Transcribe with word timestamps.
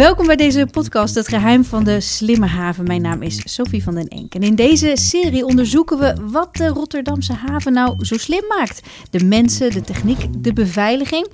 Welkom 0.00 0.26
bij 0.26 0.36
deze 0.36 0.66
podcast, 0.70 1.14
Het 1.14 1.28
Geheim 1.28 1.64
van 1.64 1.84
de 1.84 2.00
Slimme 2.00 2.46
Haven. 2.46 2.84
Mijn 2.84 3.02
naam 3.02 3.22
is 3.22 3.54
Sophie 3.54 3.82
van 3.82 3.94
den 3.94 4.08
Enk. 4.08 4.34
En 4.34 4.42
in 4.42 4.54
deze 4.54 4.92
serie 4.94 5.44
onderzoeken 5.44 5.98
we 5.98 6.14
wat 6.30 6.56
de 6.56 6.68
Rotterdamse 6.68 7.32
haven 7.32 7.72
nou 7.72 8.04
zo 8.04 8.16
slim 8.16 8.42
maakt. 8.48 8.82
De 9.10 9.24
mensen, 9.24 9.70
de 9.70 9.80
techniek, 9.80 10.26
de 10.44 10.52
beveiliging. 10.52 11.28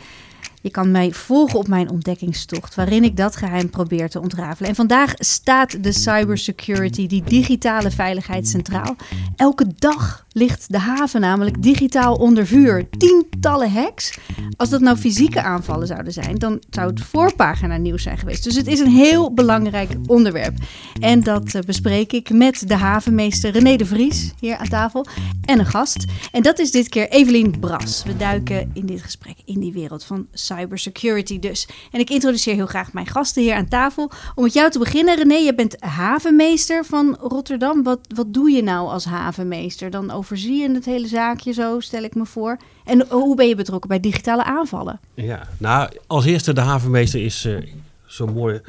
Je 0.63 0.71
kan 0.71 0.91
mij 0.91 1.13
volgen 1.13 1.59
op 1.59 1.69
mijn 1.69 1.91
ontdekkingstocht, 1.91 2.75
waarin 2.75 3.05
ik 3.05 3.17
dat 3.17 3.37
geheim 3.37 3.71
probeer 3.71 4.09
te 4.09 4.21
ontrafelen. 4.21 4.71
En 4.71 4.77
vandaag 4.77 5.13
staat 5.17 5.83
de 5.83 5.93
cybersecurity, 5.93 7.07
die 7.07 7.23
digitale 7.25 7.91
veiligheid 7.91 8.49
centraal. 8.49 8.97
Elke 9.37 9.67
dag 9.79 10.26
ligt 10.37 10.73
de 10.73 10.79
haven 10.79 11.21
namelijk 11.21 11.63
digitaal 11.63 12.15
onder 12.15 12.47
vuur. 12.47 12.89
Tientallen 12.91 13.73
hacks. 13.73 14.19
Als 14.57 14.69
dat 14.69 14.81
nou 14.81 14.97
fysieke 14.97 15.43
aanvallen 15.43 15.87
zouden 15.87 16.13
zijn, 16.13 16.35
dan 16.35 16.63
zou 16.71 16.89
het 16.89 17.01
voorpagina 17.01 17.77
nieuws 17.77 18.03
zijn 18.03 18.19
geweest. 18.19 18.45
Dus 18.45 18.55
het 18.55 18.67
is 18.67 18.81
een 18.81 18.91
heel 18.91 19.35
belangrijk 19.35 19.91
onderwerp. 20.07 20.55
En 21.01 21.23
dat 21.23 21.55
eh, 21.55 21.63
bespreek 21.63 22.13
ik 22.13 22.31
met 22.31 22.69
de 22.69 22.75
havenmeester 22.75 23.51
René 23.51 23.77
de 23.77 23.87
Vries 23.87 24.33
hier 24.41 24.57
aan 24.57 24.69
tafel 24.69 25.07
en 25.45 25.59
een 25.59 25.67
gast. 25.67 26.05
En 26.33 26.43
dat 26.43 26.59
is 26.59 26.71
dit 26.71 26.89
keer 26.89 27.09
Evelien 27.09 27.61
Bras. 27.61 28.03
We 28.07 28.17
duiken 28.17 28.71
in 28.75 28.87
dit 28.87 29.03
gesprek 29.03 29.37
in 29.45 29.61
die 29.61 29.73
wereld 29.73 30.05
van 30.05 30.27
cybersecurity 30.33 31.39
dus. 31.39 31.69
En 31.93 32.01
ik 32.01 32.11
introduceer 32.11 32.55
heel 32.55 32.67
graag 32.67 32.93
mijn 32.93 33.07
gasten 33.07 33.43
hier 33.43 33.55
aan 33.55 33.69
tafel. 33.69 34.11
Om 34.35 34.43
met 34.43 34.53
jou 34.53 34.71
te 34.71 34.79
beginnen, 34.79 35.17
René, 35.17 35.35
je 35.35 35.55
bent 35.55 35.77
havenmeester 35.81 36.85
van 36.85 37.17
Rotterdam. 37.21 37.83
Wat, 37.83 37.99
wat 38.15 38.33
doe 38.33 38.51
je 38.51 38.63
nou 38.63 38.89
als 38.89 39.05
havenmeester? 39.05 39.91
Dan 39.91 40.11
overzie 40.27 40.63
je 40.63 40.71
het 40.71 40.85
hele 40.85 41.07
zaakje 41.07 41.53
zo, 41.53 41.81
stel 41.81 42.03
ik 42.03 42.15
me 42.15 42.27
voor. 42.27 42.57
En 42.85 43.07
hoe 43.09 43.37
ben 43.37 43.49
je 43.49 43.55
betrokken 43.55 43.89
bij 43.89 44.01
digitale 44.01 44.45
aanvallen? 44.45 45.01
Ja, 45.15 45.49
nou, 45.59 45.91
als 46.07 46.25
eerste 46.25 46.53
de 46.53 46.61
havenmeester 46.61 47.25
is 47.25 47.45
uh, 47.45 47.67
zo 48.07 48.27
mooi 48.27 48.61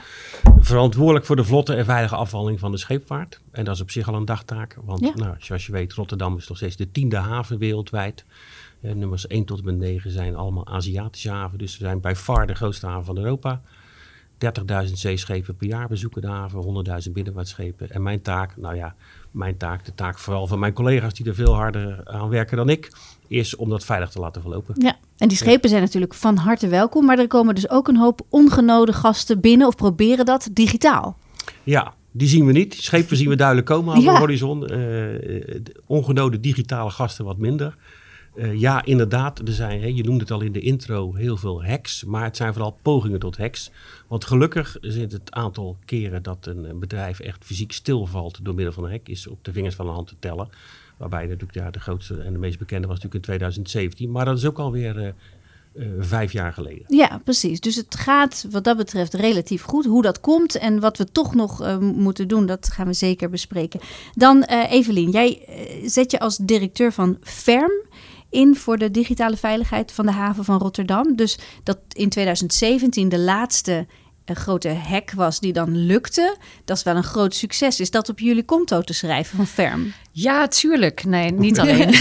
verantwoordelijk 0.59 1.25
voor 1.25 1.35
de 1.35 1.43
vlotte 1.43 1.75
en 1.75 1.85
veilige 1.85 2.15
afvalling 2.15 2.59
van 2.59 2.71
de 2.71 2.77
scheepvaart. 2.77 3.39
En 3.51 3.65
dat 3.65 3.75
is 3.75 3.81
op 3.81 3.91
zich 3.91 4.07
al 4.07 4.13
een 4.13 4.25
dagtaak, 4.25 4.77
want 4.85 4.99
ja. 4.99 5.11
nou, 5.15 5.35
zoals 5.39 5.65
je 5.65 5.71
weet, 5.71 5.93
Rotterdam 5.93 6.37
is 6.37 6.47
nog 6.47 6.57
steeds 6.57 6.75
de 6.75 6.91
tiende 6.91 7.17
haven 7.17 7.57
wereldwijd. 7.57 8.25
Uh, 8.81 8.91
nummers 8.91 9.27
1 9.27 9.45
tot 9.45 9.59
en 9.59 9.65
met 9.65 9.77
9 9.77 10.11
zijn 10.11 10.35
allemaal 10.35 10.67
Aziatische 10.67 11.31
haven, 11.31 11.57
dus 11.57 11.77
we 11.77 11.83
zijn 11.83 12.01
bij 12.01 12.15
far 12.15 12.47
de 12.47 12.55
grootste 12.55 12.87
haven 12.87 13.05
van 13.05 13.17
Europa. 13.17 13.61
30.000 14.85 14.91
zeeschepen 14.93 15.55
per 15.55 15.67
jaar 15.67 15.87
bezoeken 15.87 16.21
de 16.21 16.27
haven, 16.27 16.85
100.000 17.05 17.11
binnenvaartschepen. 17.11 17.89
En 17.89 18.01
mijn 18.01 18.21
taak, 18.21 18.57
nou 18.57 18.75
ja, 18.75 18.95
mijn 19.31 19.57
taak, 19.57 19.85
de 19.85 19.95
taak 19.95 20.17
vooral 20.17 20.47
van 20.47 20.59
mijn 20.59 20.73
collega's 20.73 21.13
die 21.13 21.25
er 21.25 21.35
veel 21.35 21.55
harder 21.55 22.01
aan 22.03 22.29
werken 22.29 22.57
dan 22.57 22.69
ik, 22.69 22.91
is 23.27 23.55
om 23.55 23.69
dat 23.69 23.85
veilig 23.85 24.09
te 24.09 24.19
laten 24.19 24.41
verlopen. 24.41 24.75
Ja, 24.77 24.97
en 25.17 25.27
die 25.27 25.37
schepen 25.37 25.69
zijn 25.69 25.81
natuurlijk 25.81 26.13
van 26.13 26.37
harte 26.37 26.67
welkom, 26.67 27.05
maar 27.05 27.19
er 27.19 27.27
komen 27.27 27.55
dus 27.55 27.69
ook 27.69 27.87
een 27.87 27.97
hoop 27.97 28.21
ongenode 28.29 28.93
gasten 28.93 29.39
binnen 29.39 29.67
of 29.67 29.75
proberen 29.75 30.25
dat 30.25 30.49
digitaal. 30.51 31.17
Ja, 31.63 31.93
die 32.11 32.27
zien 32.27 32.45
we 32.45 32.51
niet. 32.51 32.73
Schepen 32.73 33.17
zien 33.17 33.29
we 33.29 33.35
duidelijk 33.35 33.67
komen 33.67 33.95
aan 33.95 34.01
ja. 34.01 34.13
de 34.13 34.19
horizon. 34.19 34.73
Uh, 34.73 35.59
ongenode 35.85 36.39
digitale 36.39 36.89
gasten 36.89 37.25
wat 37.25 37.37
minder. 37.37 37.75
Uh, 38.37 38.59
ja, 38.59 38.85
inderdaad, 38.85 39.39
er 39.39 39.53
zijn, 39.53 39.81
hè, 39.81 39.87
je 39.87 40.03
noemde 40.03 40.19
het 40.19 40.31
al 40.31 40.41
in 40.41 40.51
de 40.51 40.59
intro, 40.59 41.15
heel 41.15 41.37
veel 41.37 41.65
hacks. 41.65 42.03
Maar 42.03 42.23
het 42.23 42.37
zijn 42.37 42.53
vooral 42.53 42.77
pogingen 42.81 43.19
tot 43.19 43.37
hacks. 43.37 43.71
Want 44.07 44.25
gelukkig 44.25 44.77
zit 44.81 45.11
het 45.11 45.31
aantal 45.31 45.77
keren 45.85 46.23
dat 46.23 46.45
een 46.45 46.79
bedrijf 46.79 47.19
echt 47.19 47.45
fysiek 47.45 47.71
stilvalt 47.71 48.39
door 48.45 48.55
middel 48.55 48.73
van 48.73 48.83
een 48.83 48.91
hack, 48.91 49.07
is 49.07 49.27
op 49.27 49.43
de 49.43 49.51
vingers 49.51 49.75
van 49.75 49.85
de 49.85 49.91
hand 49.91 50.07
te 50.07 50.15
tellen. 50.19 50.49
Waarbij 50.97 51.21
natuurlijk 51.21 51.53
ja, 51.53 51.71
de 51.71 51.79
grootste 51.79 52.21
en 52.21 52.33
de 52.33 52.39
meest 52.39 52.59
bekende 52.59 52.87
was 52.87 52.95
natuurlijk 52.95 53.25
in 53.25 53.29
2017. 53.29 54.11
Maar 54.11 54.25
dat 54.25 54.37
is 54.37 54.45
ook 54.45 54.59
alweer 54.59 54.97
uh, 54.97 55.07
uh, 55.73 55.87
vijf 55.99 56.31
jaar 56.31 56.53
geleden. 56.53 56.83
Ja, 56.87 57.21
precies. 57.23 57.59
Dus 57.59 57.75
het 57.75 57.95
gaat 57.95 58.47
wat 58.51 58.63
dat 58.63 58.77
betreft 58.77 59.13
relatief 59.13 59.63
goed. 59.63 59.85
Hoe 59.85 60.01
dat 60.01 60.19
komt 60.19 60.57
en 60.57 60.79
wat 60.79 60.97
we 60.97 61.11
toch 61.11 61.35
nog 61.35 61.61
uh, 61.61 61.77
moeten 61.77 62.27
doen, 62.27 62.45
dat 62.45 62.67
gaan 62.67 62.87
we 62.87 62.93
zeker 62.93 63.29
bespreken. 63.29 63.79
Dan 64.13 64.43
Evelien, 64.43 65.09
jij 65.09 65.41
zet 65.85 66.11
je 66.11 66.19
als 66.19 66.37
directeur 66.37 66.91
van 66.91 67.17
FERM 67.21 67.85
in 68.29 68.55
voor 68.55 68.77
de 68.77 68.91
digitale 68.91 69.37
veiligheid 69.37 69.91
van 69.91 70.05
de 70.05 70.11
haven 70.11 70.43
van 70.43 70.59
Rotterdam. 70.59 71.15
Dus 71.15 71.37
dat 71.63 71.79
in 71.89 72.09
2017 72.09 73.09
de 73.09 73.19
laatste 73.19 73.85
een 74.29 74.35
grote 74.35 74.69
hack 74.69 75.11
was 75.11 75.39
die 75.39 75.53
dan 75.53 75.77
lukte. 75.77 76.37
Dat 76.65 76.77
is 76.77 76.83
wel 76.83 76.95
een 76.95 77.03
groot 77.03 77.35
succes. 77.35 77.79
Is 77.79 77.91
dat 77.91 78.09
op 78.09 78.19
jullie 78.19 78.43
konto 78.43 78.81
te 78.81 78.93
schrijven 78.93 79.37
van 79.37 79.47
Ferm? 79.47 79.93
Ja, 80.11 80.47
tuurlijk. 80.47 81.03
Nee, 81.03 81.31
niet 81.31 81.59
alleen. 81.63 81.93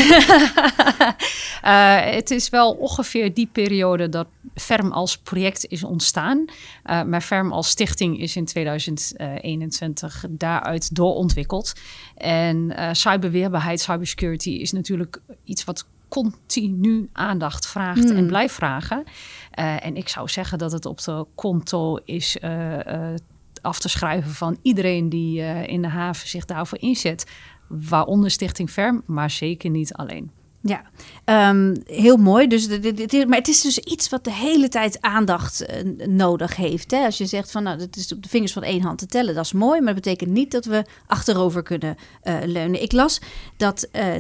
uh, 1.65 2.01
het 2.19 2.31
is 2.31 2.49
wel 2.49 2.73
ongeveer 2.73 3.35
die 3.35 3.49
periode 3.53 4.09
dat 4.09 4.27
Ferm 4.55 4.93
als 4.93 5.19
project 5.19 5.67
is 5.69 5.85
ontstaan. 5.85 6.45
Uh, 6.85 7.03
maar 7.03 7.21
Ferm 7.21 7.53
als 7.53 7.69
stichting 7.69 8.21
is 8.21 8.37
in 8.37 8.45
2021 8.45 10.25
daaruit 10.29 10.95
doorontwikkeld. 10.95 11.73
En 12.17 12.57
uh, 12.57 12.89
cyberweerbaarheid, 12.93 13.81
cybersecurity 13.81 14.51
is 14.51 14.73
natuurlijk 14.73 15.21
iets 15.45 15.65
wat 15.65 15.87
continu 16.09 17.09
aandacht 17.13 17.67
vraagt 17.67 18.11
en 18.11 18.17
Hmm. 18.17 18.27
blijft 18.27 18.55
vragen. 18.55 19.05
Uh, 19.59 19.87
en 19.87 19.97
ik 19.97 20.09
zou 20.09 20.29
zeggen 20.29 20.59
dat 20.59 20.73
het 20.73 20.87
op 20.87 21.01
de 21.03 21.27
konto 21.35 21.97
is 22.05 22.37
uh, 22.43 22.79
uh, 22.79 23.15
af 23.63 23.79
te 23.79 23.89
schrijven 23.89 24.31
van 24.31 24.59
iedereen 24.63 25.09
die 25.09 25.41
in 25.67 25.83
de 25.83 25.89
haven 25.89 26.29
zich 26.29 26.45
daarvoor 26.45 26.79
inzet. 26.79 27.31
Waaronder 27.69 28.31
Stichting 28.31 28.71
Ferm, 28.71 29.03
maar 29.07 29.31
zeker 29.31 29.71
niet 29.71 29.95
alleen. 29.95 30.31
Ja, 30.67 30.83
um, 31.51 31.77
heel 31.85 32.17
mooi. 32.17 32.47
Dus 32.47 32.69
maar 33.27 33.39
het 33.39 33.49
is 33.49 33.61
dus 33.61 33.79
iets 33.79 34.09
wat 34.09 34.25
de 34.25 34.33
hele 34.33 34.69
tijd 34.69 35.01
aandacht 35.01 35.63
uh, 35.63 36.07
nodig 36.07 36.57
heeft. 36.57 36.91
Hè? 36.91 37.05
Als 37.05 37.19
je 37.19 37.27
zegt 37.27 37.51
van 37.51 37.63
nou, 37.63 37.79
dat 37.79 37.97
is 37.97 38.13
op 38.13 38.23
de 38.23 38.29
vingers 38.29 38.53
van 38.53 38.63
één 38.63 38.83
hand 38.83 38.99
te 38.99 39.07
tellen, 39.07 39.35
dat 39.35 39.45
is 39.45 39.53
mooi. 39.53 39.81
Maar 39.81 39.95
dat 39.95 40.03
betekent 40.03 40.31
niet 40.31 40.51
dat 40.51 40.65
we 40.65 40.85
achterover 41.07 41.63
kunnen 41.63 41.97
uh, 42.25 42.37
leunen. 42.45 42.83
Ik 42.83 42.93
las 42.93 43.21
dat 43.57 43.89
uh, 43.93 44.15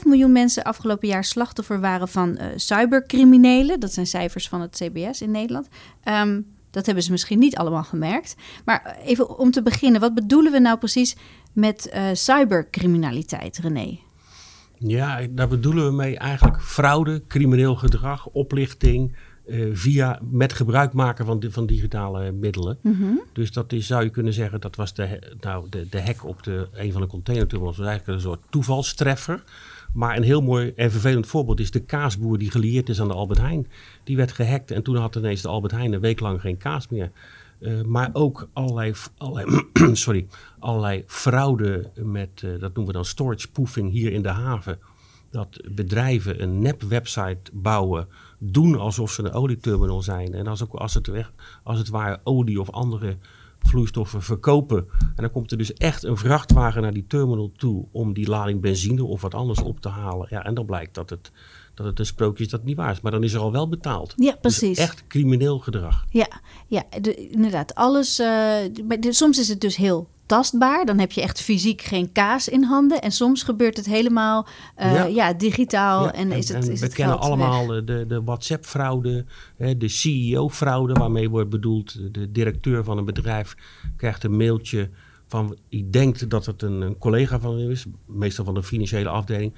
2,5 0.00 0.04
miljoen 0.04 0.32
mensen 0.32 0.62
afgelopen 0.62 1.08
jaar 1.08 1.24
slachtoffer 1.24 1.80
waren 1.80 2.08
van 2.08 2.38
cybercriminelen. 2.56 3.80
Dat 3.80 3.92
zijn 3.92 4.06
cijfers 4.06 4.48
van 4.48 4.60
het 4.60 4.82
CBS 4.82 5.20
in 5.20 5.30
Nederland. 5.30 5.68
Um, 6.04 6.46
dat 6.70 6.86
hebben 6.86 7.04
ze 7.04 7.10
misschien 7.10 7.38
niet 7.38 7.56
allemaal 7.56 7.84
gemerkt. 7.84 8.34
Maar 8.64 8.96
even 9.04 9.38
om 9.38 9.50
te 9.50 9.62
beginnen, 9.62 10.00
wat 10.00 10.14
bedoelen 10.14 10.52
we 10.52 10.58
nou 10.58 10.78
precies 10.78 11.16
met 11.52 11.92
cybercriminaliteit, 12.12 13.58
René? 13.58 13.98
Ja, 14.86 15.26
daar 15.30 15.48
bedoelen 15.48 15.86
we 15.86 15.92
mee 15.92 16.18
eigenlijk 16.18 16.62
fraude, 16.62 17.22
crimineel 17.28 17.74
gedrag, 17.74 18.26
oplichting. 18.26 19.16
Uh, 19.46 19.70
via 19.72 20.20
met 20.30 20.52
gebruik 20.52 20.92
maken 20.92 21.26
van, 21.26 21.44
van 21.48 21.66
digitale 21.66 22.32
middelen. 22.32 22.78
Mhm. 22.82 22.94
Mm 22.94 23.00
-hmm. 23.00 23.22
Dus 23.32 23.52
dat 23.52 23.72
is, 23.72 23.86
zou 23.86 24.04
je 24.04 24.10
kunnen 24.10 24.32
zeggen, 24.32 24.60
dat 24.60 24.76
was 24.76 24.94
de, 24.94 25.36
nou, 25.40 25.66
de, 25.68 25.88
de 25.88 26.02
hack 26.02 26.24
op 26.24 26.42
de, 26.42 26.68
een 26.72 26.92
van 26.92 27.00
de 27.00 27.06
containertunnels. 27.06 27.76
was 27.76 27.86
eigenlijk 27.86 28.18
een 28.18 28.24
soort 28.24 28.40
toevalstreffer. 28.50 29.42
Maar 29.92 30.16
een 30.16 30.22
heel 30.22 30.42
mooi 30.42 30.72
en 30.76 30.90
vervelend 30.90 31.26
voorbeeld 31.26 31.60
is 31.60 31.70
de 31.70 31.84
kaasboer 31.84 32.38
die 32.38 32.50
gelieerd 32.50 32.88
is 32.88 33.00
aan 33.00 33.08
de 33.08 33.14
Albert 33.14 33.40
Heijn. 33.40 33.66
Die 34.04 34.16
werd 34.16 34.32
gehackt 34.32 34.70
en 34.70 34.82
toen 34.82 34.96
had 34.96 35.16
ineens 35.16 35.42
de 35.42 35.48
Albert 35.48 35.72
Heijn 35.72 35.92
een 35.92 36.00
week 36.00 36.20
lang 36.20 36.40
geen 36.40 36.56
kaas 36.56 36.88
meer. 36.88 37.10
Uh, 37.64 37.82
maar 37.82 38.10
ook 38.12 38.48
allerlei, 38.52 38.94
sorry, 39.92 40.26
allerlei 40.58 41.04
fraude 41.06 41.90
met, 41.94 42.42
uh, 42.44 42.50
dat 42.50 42.60
noemen 42.60 42.86
we 42.86 42.92
dan 42.92 43.04
storage 43.04 43.40
spoofing 43.40 43.90
hier 43.90 44.12
in 44.12 44.22
de 44.22 44.28
haven. 44.28 44.78
Dat 45.30 45.60
bedrijven 45.70 46.42
een 46.42 46.58
nep-website 46.58 47.50
bouwen, 47.52 48.08
doen 48.38 48.78
alsof 48.78 49.10
ze 49.10 49.22
een 49.22 49.32
olieterminal 49.32 50.02
zijn. 50.02 50.34
En 50.34 50.46
als, 50.46 50.62
ook, 50.62 50.74
als, 50.74 50.94
het, 50.94 51.10
als 51.62 51.78
het 51.78 51.88
ware 51.88 52.20
olie 52.24 52.60
of 52.60 52.70
andere 52.70 53.16
vloeistoffen 53.58 54.22
verkopen. 54.22 54.86
En 54.98 55.22
dan 55.22 55.30
komt 55.30 55.50
er 55.50 55.58
dus 55.58 55.72
echt 55.72 56.02
een 56.02 56.16
vrachtwagen 56.16 56.82
naar 56.82 56.92
die 56.92 57.06
terminal 57.06 57.52
toe 57.56 57.86
om 57.92 58.12
die 58.12 58.28
lading 58.28 58.60
benzine 58.60 59.04
of 59.04 59.20
wat 59.20 59.34
anders 59.34 59.62
op 59.62 59.80
te 59.80 59.88
halen. 59.88 60.26
Ja, 60.30 60.44
en 60.44 60.54
dan 60.54 60.66
blijkt 60.66 60.94
dat 60.94 61.10
het, 61.10 61.32
dat 61.74 61.86
het 61.86 61.98
een 61.98 62.06
sprookje 62.06 62.44
is 62.44 62.50
dat 62.50 62.64
niet 62.64 62.76
waar 62.76 62.90
is. 62.90 63.00
Maar 63.00 63.12
dan 63.12 63.22
is 63.22 63.32
er 63.32 63.40
al 63.40 63.52
wel 63.52 63.68
betaald. 63.68 64.12
Ja, 64.16 64.36
precies. 64.40 64.76
Dus 64.76 64.86
echt 64.86 65.06
crimineel 65.06 65.58
gedrag. 65.58 66.04
Ja, 66.10 66.28
ja 66.66 66.82
de, 67.00 67.14
inderdaad. 67.14 67.74
Alles, 67.74 68.20
uh, 68.20 68.26
de, 69.00 69.12
soms 69.12 69.38
is 69.38 69.48
het 69.48 69.60
dus 69.60 69.76
heel 69.76 70.08
tastbaar. 70.26 70.86
Dan 70.86 70.98
heb 70.98 71.12
je 71.12 71.22
echt 71.22 71.40
fysiek 71.40 71.82
geen 71.82 72.12
kaas 72.12 72.48
in 72.48 72.62
handen. 72.62 73.02
En 73.02 73.12
soms 73.12 73.42
gebeurt 73.42 73.76
het 73.76 73.86
helemaal 73.86 74.46
uh, 74.78 74.94
ja. 74.94 75.04
ja. 75.04 75.32
digitaal. 75.32 76.04
Ja, 76.04 76.12
en, 76.12 76.32
is 76.32 76.48
het, 76.48 76.64
en 76.64 76.72
is 76.72 76.80
we 76.80 76.86
het 76.86 76.94
kennen 76.94 77.18
allemaal 77.18 77.68
weg. 77.68 77.84
de, 77.84 78.04
de 78.08 78.22
WhatsApp-fraude, 78.22 79.24
de 79.56 79.88
CEO-fraude, 79.88 80.92
waarmee 80.92 81.30
wordt 81.30 81.50
bedoeld 81.50 82.14
de 82.14 82.32
directeur 82.32 82.84
van 82.84 82.98
een 82.98 83.04
bedrijf 83.04 83.56
krijgt 83.96 84.24
een 84.24 84.36
mailtje 84.36 84.90
van, 85.26 85.56
die 85.68 85.90
denkt 85.90 86.30
dat 86.30 86.46
het 86.46 86.62
een, 86.62 86.80
een 86.80 86.98
collega 86.98 87.40
van 87.40 87.58
hem 87.58 87.70
is, 87.70 87.86
meestal 88.06 88.44
van 88.44 88.54
de 88.54 88.62
financiële 88.62 89.08
afdeling. 89.08 89.54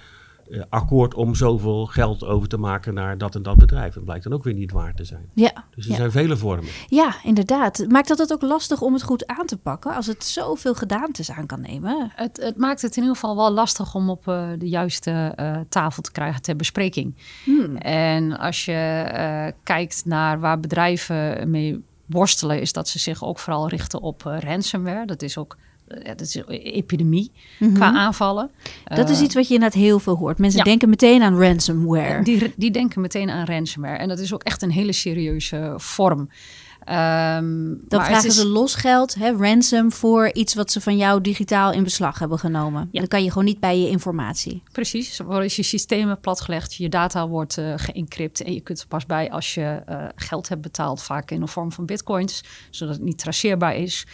Uh, 0.49 0.63
akkoord 0.69 1.15
om 1.15 1.35
zoveel 1.35 1.87
geld 1.87 2.25
over 2.25 2.49
te 2.49 2.57
maken 2.57 2.95
naar 2.95 3.19
dat 3.19 3.35
en 3.35 3.43
dat 3.43 3.57
bedrijf. 3.57 3.95
Het 3.95 4.05
blijkt 4.05 4.25
dan 4.25 4.33
ook 4.33 4.45
weer 4.45 4.55
niet 4.55 4.73
waar 4.73 4.95
te 4.95 5.05
zijn. 5.05 5.31
Ja, 5.35 5.65
dus 5.75 5.85
er 5.85 5.91
ja. 5.91 5.97
zijn 5.97 6.11
vele 6.11 6.37
vormen. 6.37 6.71
Ja, 6.89 7.15
inderdaad. 7.23 7.85
Maakt 7.89 8.09
dat 8.09 8.19
het 8.19 8.33
ook 8.33 8.43
lastig 8.43 8.81
om 8.81 8.93
het 8.93 9.03
goed 9.03 9.27
aan 9.27 9.47
te 9.47 9.57
pakken 9.57 9.95
als 9.95 10.07
het 10.07 10.25
zoveel 10.25 10.75
gedaantes 10.75 11.31
aan 11.31 11.47
kan 11.47 11.61
nemen? 11.61 12.11
Het, 12.15 12.37
het 12.43 12.57
maakt 12.57 12.83
het 12.83 12.97
in 12.97 13.03
ieder 13.03 13.15
geval 13.17 13.37
wel 13.37 13.51
lastig 13.51 13.95
om 13.95 14.11
op 14.11 14.27
uh, 14.29 14.49
de 14.59 14.69
juiste 14.69 15.33
uh, 15.41 15.61
tafel 15.69 16.03
te 16.03 16.13
krijgen 16.13 16.43
ter 16.43 16.57
bespreking. 16.57 17.15
Hmm. 17.45 17.77
En 17.77 18.39
als 18.39 18.65
je 18.65 19.53
kijkt 19.63 20.03
naar 20.05 20.41
waar 20.41 20.61
bedrijven 20.61 21.51
mee 21.51 21.85
worstelen, 22.07 22.61
is 22.61 22.73
dat 22.73 22.89
ze 22.89 22.99
zich 22.99 23.25
ook 23.25 23.39
vooral 23.39 23.69
richten 23.69 24.01
op 24.01 24.23
ransomware. 24.23 25.07
Dat 25.07 25.23
is 25.23 25.39
ook 25.39 25.57
ja, 25.89 26.15
dat 26.15 26.21
is 26.21 26.35
een 26.35 26.49
epidemie 26.49 27.31
qua 27.75 27.93
aanvallen. 27.93 28.51
Dat 28.85 29.11
is 29.11 29.21
iets 29.21 29.35
wat 29.35 29.49
je 29.49 29.55
inderdaad 29.55 29.79
heel 29.79 29.99
veel 29.99 30.17
hoort. 30.17 30.39
Mensen 30.39 30.65
denken 30.65 30.89
meteen 30.89 31.23
aan 31.23 31.41
ransomware. 31.43 32.23
Die, 32.23 32.53
die 32.57 32.71
denken 32.71 33.01
meteen 33.01 33.31
aan 33.31 33.47
ransomware. 33.47 33.97
En 33.97 34.09
dat 34.09 34.19
is 34.19 34.35
ook 34.35 34.43
echt 34.43 34.63
een 34.63 34.71
hele 34.71 34.93
serieuze 34.93 35.75
vorm. 35.77 36.29
Um, 36.89 37.81
dan 37.89 38.05
vragen 38.05 38.33
ze 38.33 38.47
losgeld, 38.47 39.15
hè, 39.15 39.33
ransom, 39.37 39.93
voor 39.93 40.33
iets 40.33 40.55
wat 40.55 40.71
ze 40.73 40.81
van 40.81 40.97
jou 40.97 41.21
digitaal 41.21 41.73
in 41.73 41.83
beslag 41.83 42.19
hebben 42.19 42.39
genomen. 42.39 42.89
Dan 42.93 43.07
kan 43.07 43.23
je 43.23 43.29
gewoon 43.29 43.45
niet 43.45 43.61
bij 43.61 43.81
je 43.81 43.89
informatie. 43.89 44.63
Precies, 44.73 45.21
is 45.41 45.57
je 45.57 45.63
systemen 45.63 46.21
platgelegd, 46.21 46.75
je 46.75 46.89
data 46.89 47.29
wordt 47.29 47.59
uh, 47.59 47.73
geëncrypt 47.77 48.43
en 48.43 48.53
je 48.53 48.61
kunt 48.61 48.81
er 48.81 48.87
pas 48.87 49.07
bij 49.07 49.31
als 49.31 49.55
je 49.55 49.83
uh, 49.89 50.05
geld 50.17 50.49
hebt 50.49 50.61
betaald, 50.61 51.03
vaak 51.03 51.31
in 51.31 51.41
de 51.41 51.47
vorm 51.47 51.73
van 51.73 51.87
bitcoins, 51.87 52.45
zodat 52.71 52.95
het 52.95 53.05
niet 53.05 53.19
traceerbaar 53.19 53.77
is. 53.77 54.07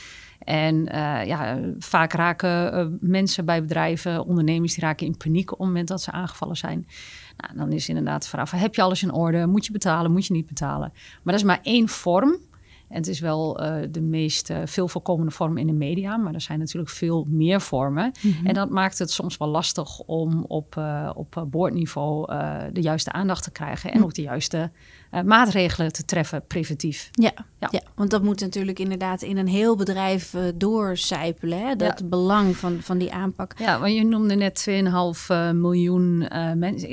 En 0.44 0.94
uh, 0.94 1.26
ja, 1.26 1.58
vaak 1.78 2.12
raken 2.12 2.98
mensen 3.00 3.44
bij 3.44 3.60
bedrijven, 3.60 4.26
ondernemers, 4.26 4.74
die 4.74 4.84
raken 4.84 5.06
in 5.06 5.16
paniek 5.16 5.52
op 5.52 5.58
het 5.58 5.66
moment 5.66 5.88
dat 5.88 6.02
ze 6.02 6.10
aangevallen 6.10 6.56
zijn. 6.56 6.86
Nou, 7.36 7.56
dan 7.56 7.72
is 7.72 7.88
inderdaad 7.88 8.22
de 8.22 8.28
vraag: 8.28 8.50
heb 8.50 8.74
je 8.74 8.82
alles 8.82 9.02
in 9.02 9.12
orde? 9.12 9.46
Moet 9.46 9.66
je 9.66 9.72
betalen? 9.72 10.12
Moet 10.12 10.26
je 10.26 10.32
niet 10.32 10.46
betalen? 10.46 10.92
Maar 10.94 11.34
dat 11.34 11.34
is 11.34 11.42
maar 11.42 11.60
één 11.62 11.88
vorm 11.88 12.36
en 12.92 12.98
het 12.98 13.06
is 13.06 13.20
wel 13.20 13.62
uh, 13.62 13.74
de 13.90 14.00
meest 14.00 14.50
uh, 14.50 14.58
veel 14.64 14.88
voorkomende 14.88 15.30
vorm 15.30 15.56
in 15.56 15.66
de 15.66 15.72
media, 15.72 16.16
maar 16.16 16.34
er 16.34 16.40
zijn 16.40 16.58
natuurlijk 16.58 16.90
veel 16.90 17.26
meer 17.28 17.60
vormen. 17.60 18.12
Mhm. 18.20 18.46
En 18.46 18.54
dat 18.54 18.70
maakt 18.70 18.98
het 18.98 19.10
soms 19.10 19.36
wel 19.36 19.48
lastig 19.48 20.00
om 20.00 20.44
op, 20.48 20.76
uh, 20.78 21.10
op 21.14 21.46
boordniveau 21.50 22.26
de 22.72 22.80
juiste 22.80 23.12
aandacht 23.12 23.42
te 23.42 23.50
krijgen 23.50 23.90
en 23.90 23.96
mhm. 23.96 24.04
ook 24.04 24.14
de 24.14 24.22
juiste 24.22 24.70
maatregelen 25.24 25.92
te 25.92 26.04
treffen 26.04 26.46
preventief. 26.46 27.08
Ja, 27.12 27.32
ja. 27.58 27.68
ja. 27.70 27.80
want 27.94 28.10
dat 28.10 28.22
moet 28.22 28.40
natuurlijk 28.40 28.78
inderdaad 28.78 29.22
in 29.22 29.36
een 29.36 29.48
heel 29.48 29.76
bedrijf 29.76 30.36
doorcijpelen, 30.54 31.58
hè? 31.58 31.76
dat 31.76 32.08
belang 32.08 32.56
van, 32.56 32.78
van 32.80 32.98
die 32.98 33.12
aanpak. 33.12 33.54
Ja, 33.58 33.80
want 33.80 33.92
je 33.92 34.04
noemde 34.04 34.34
net 34.34 34.66
2,5 34.70 34.76
miljoen 35.54 36.28
mensen 36.54 36.88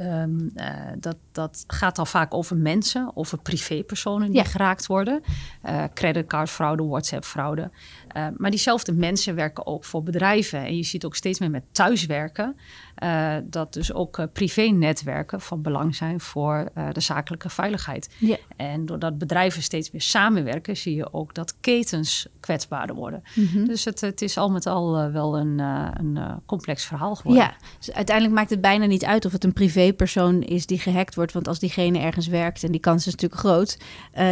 Um, 0.00 0.50
uh, 0.54 0.66
dat, 0.98 1.16
dat 1.32 1.64
gaat 1.66 1.98
al 1.98 2.06
vaak 2.06 2.34
over 2.34 2.56
mensen, 2.56 3.10
over 3.14 3.38
privépersonen 3.38 4.30
die 4.30 4.44
geraakt 4.44 4.86
worden. 4.86 5.22
Uh, 5.66 5.84
creditcardfraude, 5.94 6.84
WhatsApp-fraude. 6.84 7.70
Uh, 8.16 8.26
maar 8.36 8.50
diezelfde 8.50 8.92
mensen 8.92 9.34
werken 9.34 9.66
ook 9.66 9.84
voor 9.84 10.02
bedrijven. 10.02 10.58
En 10.58 10.76
je 10.76 10.82
ziet 10.82 11.04
ook 11.04 11.16
steeds 11.16 11.38
meer 11.38 11.50
met 11.50 11.64
thuiswerken. 11.72 12.56
Uh, 13.02 13.36
dat 13.44 13.72
dus 13.72 13.92
ook 13.92 14.28
privé-netwerken 14.32 15.40
van 15.40 15.62
belang 15.62 15.94
zijn 15.94 16.20
voor 16.20 16.68
de 16.92 17.00
zakelijke 17.00 17.48
veiligheid. 17.48 18.14
Ja. 18.18 18.36
En 18.60 18.86
doordat 18.86 19.18
bedrijven 19.18 19.62
steeds 19.62 19.90
meer 19.90 20.00
samenwerken, 20.00 20.76
zie 20.76 20.94
je 20.94 21.12
ook 21.12 21.34
dat 21.34 21.54
ketens 21.60 22.26
kwetsbaarder 22.40 22.96
worden. 22.96 23.22
Mm 23.34 23.46
-hmm. 23.52 23.66
Dus 23.66 23.84
het, 23.84 24.00
het, 24.00 24.22
is 24.22 24.36
al 24.36 24.50
met 24.50 24.66
al 24.66 25.10
wel 25.12 25.38
een, 25.38 25.58
een 25.58 26.18
complex 26.46 26.84
verhaal 26.84 27.14
geworden. 27.14 27.42
Ja, 27.42 27.54
dus 27.78 27.92
uiteindelijk 27.92 28.36
maakt 28.36 28.50
het 28.50 28.60
bijna 28.60 28.86
niet 28.86 29.04
uit 29.04 29.24
of 29.24 29.32
het 29.32 29.44
een 29.44 29.52
privépersoon 29.52 30.42
is 30.42 30.66
die 30.66 30.78
gehackt 30.78 31.14
wordt. 31.14 31.32
Want 31.32 31.48
als 31.48 31.58
diegene 31.58 31.98
ergens 31.98 32.26
werkt, 32.26 32.64
en 32.64 32.70
die 32.70 32.80
kans 32.80 33.06
is 33.06 33.12
natuurlijk 33.12 33.40
groot, 33.40 33.78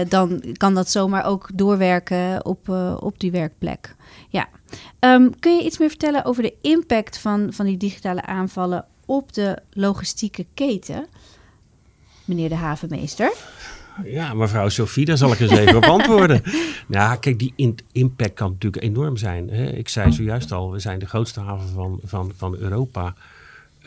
dan 0.08 0.42
kan 0.52 0.74
dat 0.74 0.90
zomaar 0.90 1.24
ook 1.24 1.48
doorwerken 1.54 2.44
op, 2.44 2.68
op 3.00 3.20
die 3.20 3.30
werkplek. 3.30 3.96
Ja. 4.28 4.48
Um, 5.00 5.38
kun 5.38 5.56
je 5.56 5.64
iets 5.64 5.78
meer 5.78 5.88
vertellen 5.88 6.24
over 6.24 6.42
de 6.42 6.54
impact 6.60 7.18
van, 7.18 7.52
van 7.52 7.66
die 7.66 7.76
digitale 7.76 8.22
aanvallen 8.22 8.84
op 9.06 9.32
de 9.32 9.58
logistieke 9.70 10.46
keten, 10.54 11.06
meneer 12.24 12.48
de 12.48 12.54
havenmeester? 12.54 13.32
Ja, 14.04 14.34
mevrouw 14.34 14.68
Sophie, 14.68 15.04
daar 15.04 15.16
zal 15.16 15.32
ik 15.32 15.40
eens 15.40 15.50
even 15.50 15.76
op 15.76 15.84
antwoorden. 15.98 16.42
Ja, 16.88 17.16
kijk, 17.16 17.38
die 17.38 17.74
impact 17.92 18.34
kan 18.34 18.50
natuurlijk 18.50 18.82
enorm 18.82 19.16
zijn. 19.16 19.50
Hè. 19.50 19.66
Ik 19.66 19.88
zei 19.88 20.12
zojuist 20.12 20.52
al, 20.52 20.72
we 20.72 20.78
zijn 20.78 20.98
de 20.98 21.06
grootste 21.06 21.40
haven 21.40 21.68
van, 21.68 22.00
van, 22.04 22.32
van 22.36 22.56
Europa. 22.56 23.14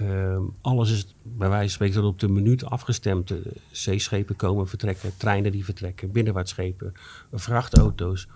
Um, 0.02 0.54
alles 0.62 0.92
is 0.92 1.16
bij 1.24 1.50
wijze 1.50 1.78
van 1.78 1.88
spreken 1.88 2.08
op 2.08 2.20
de 2.20 2.28
minuut 2.28 2.66
afgestemd. 2.66 3.34
zeeschepen 3.72 4.36
komen 4.36 4.68
vertrekken, 4.68 5.12
treinen 5.18 5.52
die 5.52 5.66
vertrekken, 5.66 6.12
binnenwaartschepen, 6.12 6.94
vrachtauto's. 7.32 8.28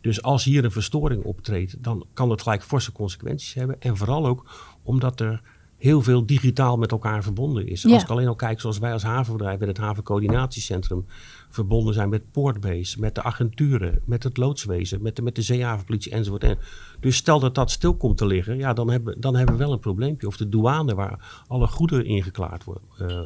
Dus 0.00 0.22
als 0.22 0.44
hier 0.44 0.64
een 0.64 0.72
verstoring 0.72 1.24
optreedt, 1.24 1.74
dan 1.78 2.06
kan 2.14 2.30
het 2.30 2.42
gelijk 2.42 2.62
forse 2.62 2.92
consequenties 2.92 3.54
hebben. 3.54 3.76
En 3.80 3.96
vooral 3.96 4.26
ook 4.26 4.50
omdat 4.82 5.20
er 5.20 5.40
heel 5.82 6.02
veel 6.02 6.26
digitaal 6.26 6.76
met 6.76 6.90
elkaar 6.90 7.22
verbonden 7.22 7.66
is. 7.66 7.86
Als 7.86 8.02
ik 8.02 8.08
alleen 8.08 8.28
al 8.28 8.34
kijk 8.34 8.60
zoals 8.60 8.78
wij 8.78 8.92
als 8.92 9.02
havenbedrijf 9.02 9.58
met 9.58 9.68
het 9.68 9.76
havencoördinatiecentrum 9.76 11.06
verbonden 11.48 11.94
zijn 11.94 12.08
met 12.08 12.30
Portbase, 12.30 13.00
met 13.00 13.14
de 13.14 13.22
agenturen, 13.22 14.00
met 14.04 14.22
het 14.22 14.36
loodswezen, 14.36 15.02
met 15.02 15.16
de, 15.16 15.22
met 15.22 15.34
de 15.34 15.42
zeehavenpolitie 15.42 16.12
enzovoort. 16.12 16.44
En 16.44 16.58
dus 17.00 17.16
stel 17.16 17.40
dat 17.40 17.54
dat 17.54 17.70
stil 17.70 17.94
komt 17.94 18.16
te 18.16 18.26
liggen, 18.26 18.56
ja, 18.56 18.72
dan 18.72 18.90
hebben, 18.90 19.20
dan 19.20 19.36
hebben 19.36 19.54
we 19.56 19.64
wel 19.64 19.72
een 19.72 19.78
probleempje. 19.78 20.26
Of 20.26 20.36
de 20.36 20.48
douane 20.48 20.94
waar 20.94 21.42
alle 21.46 21.66
goederen 21.66 22.04
ingeklaard 22.04 22.64
worden. 22.64 22.84
Uh, 23.00 23.20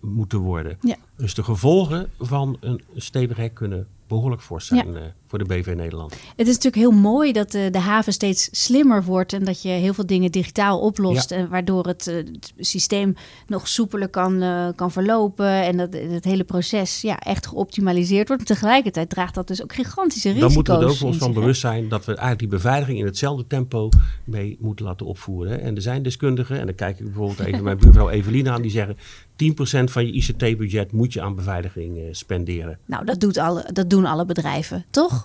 moeten 0.00 0.38
worden. 0.38 0.78
Ja. 0.80 0.96
Dus 1.16 1.34
de 1.34 1.42
gevolgen 1.42 2.10
van 2.18 2.56
een 2.60 2.80
stevig 2.96 3.36
hek 3.36 3.54
kunnen 3.54 3.86
behoorlijk 4.06 4.42
fors 4.42 4.66
zijn 4.66 4.96
eh, 4.96 5.02
voor 5.30 5.38
de 5.38 5.44
BV 5.44 5.72
Nederland. 5.76 6.12
Het 6.12 6.48
is 6.48 6.54
natuurlijk 6.54 6.74
heel 6.74 7.00
mooi 7.00 7.32
dat 7.32 7.50
de, 7.50 7.68
de 7.70 7.78
haven 7.78 8.12
steeds 8.12 8.48
slimmer 8.52 9.04
wordt 9.04 9.32
en 9.32 9.44
dat 9.44 9.62
je 9.62 9.68
heel 9.68 9.94
veel 9.94 10.06
dingen 10.06 10.32
digitaal 10.32 10.80
oplost. 10.80 11.30
En 11.30 11.48
waardoor 11.48 11.86
het, 11.86 12.06
uh, 12.06 12.16
het, 12.16 12.52
systeem 12.58 13.14
nog 13.46 13.68
soepeler 13.68 14.08
kan, 14.08 14.42
uh, 14.42 14.68
kan 14.74 14.90
verlopen 14.90 15.62
en 15.62 15.76
dat 15.76 15.92
het 15.92 16.24
hele 16.24 16.44
proces 16.44 17.00
ja, 17.00 17.18
echt 17.18 17.46
geoptimaliseerd 17.46 18.28
wordt. 18.28 18.48
Maar 18.48 18.56
tegelijkertijd 18.56 19.08
draagt 19.08 19.34
dat 19.34 19.46
dus 19.46 19.62
ook 19.62 19.74
gigantische 19.74 20.28
risico's. 20.28 20.46
Dan 20.46 20.56
moeten 20.56 20.78
we 20.78 20.84
er 20.84 20.90
ook 20.90 21.02
ons 21.02 21.16
van 21.16 21.32
bewust 21.32 21.60
zijn 21.60 21.88
dat 21.88 22.04
we 22.04 22.10
eigenlijk 22.10 22.38
die 22.38 22.48
beveiliging 22.48 22.98
in 22.98 23.04
hetzelfde 23.04 23.46
tempo 23.46 23.88
mee 24.24 24.56
moeten 24.60 24.84
laten 24.84 25.06
opvoeren. 25.06 25.60
En 25.60 25.76
er 25.76 25.82
zijn 25.82 26.02
deskundigen, 26.02 26.58
en 26.58 26.66
dan 26.66 26.74
kijk 26.74 26.98
ik 26.98 27.04
bijvoorbeeld 27.04 27.48
even 27.48 27.64
mijn 27.70 27.78
buurvrouw 27.78 28.08
Evelien 28.08 28.48
aan, 28.48 28.62
die 28.62 28.70
zeggen 28.70 28.96
10% 28.96 29.84
van 29.84 30.06
je 30.06 30.12
ICT-budget 30.12 30.92
moet 30.92 31.12
je 31.12 31.20
aan 31.22 31.34
beveiliging 31.34 31.98
uh, 31.98 32.04
spenderen. 32.10 32.78
Nou, 32.86 33.04
dat, 33.04 33.20
doet 33.20 33.38
alle, 33.38 33.68
dat 33.72 33.90
doen 33.90 34.04
alle 34.04 34.24
bedrijven, 34.24 34.84
toch? 34.90 35.19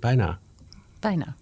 Bijna. 0.00 0.38
Bijna. 1.00 1.36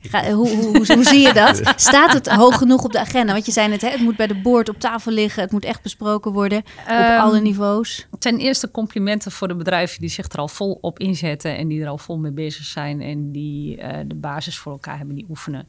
Ga, 0.00 0.32
hoe, 0.32 0.48
hoe, 0.48 0.76
hoe, 0.76 0.94
hoe, 0.94 1.04
zie 1.04 1.20
je 1.20 1.32
dat? 1.32 1.62
Staat 1.76 2.12
het 2.12 2.28
hoog 2.28 2.58
genoeg 2.58 2.84
op 2.84 2.92
de 2.92 2.98
agenda? 2.98 3.32
Want 3.32 3.46
je 3.46 3.52
zei 3.52 3.68
net, 3.68 3.80
hè, 3.80 3.88
het 3.88 4.00
moet 4.00 4.16
bij 4.16 4.26
de 4.26 4.40
boord 4.40 4.68
op 4.68 4.78
tafel 4.78 5.12
liggen. 5.12 5.42
Het 5.42 5.52
moet 5.52 5.64
echt 5.64 5.82
besproken 5.82 6.32
worden 6.32 6.58
op 6.58 6.90
um, 6.90 7.18
alle 7.18 7.40
niveaus. 7.40 8.06
Ten 8.18 8.38
eerste 8.38 8.70
complimenten 8.70 9.32
voor 9.32 9.48
de 9.48 9.54
bedrijven 9.54 10.00
die 10.00 10.08
zich 10.08 10.28
er 10.28 10.38
al 10.38 10.48
vol 10.48 10.78
op 10.80 10.98
inzetten. 10.98 11.56
En 11.56 11.68
die 11.68 11.82
er 11.82 11.88
al 11.88 11.98
vol 11.98 12.18
mee 12.18 12.32
bezig 12.32 12.64
zijn. 12.64 13.00
En 13.00 13.32
die 13.32 13.76
uh, 13.76 13.98
de 14.06 14.14
basis 14.14 14.58
voor 14.58 14.72
elkaar 14.72 14.96
hebben, 14.96 15.16
die 15.16 15.26
oefenen. 15.28 15.68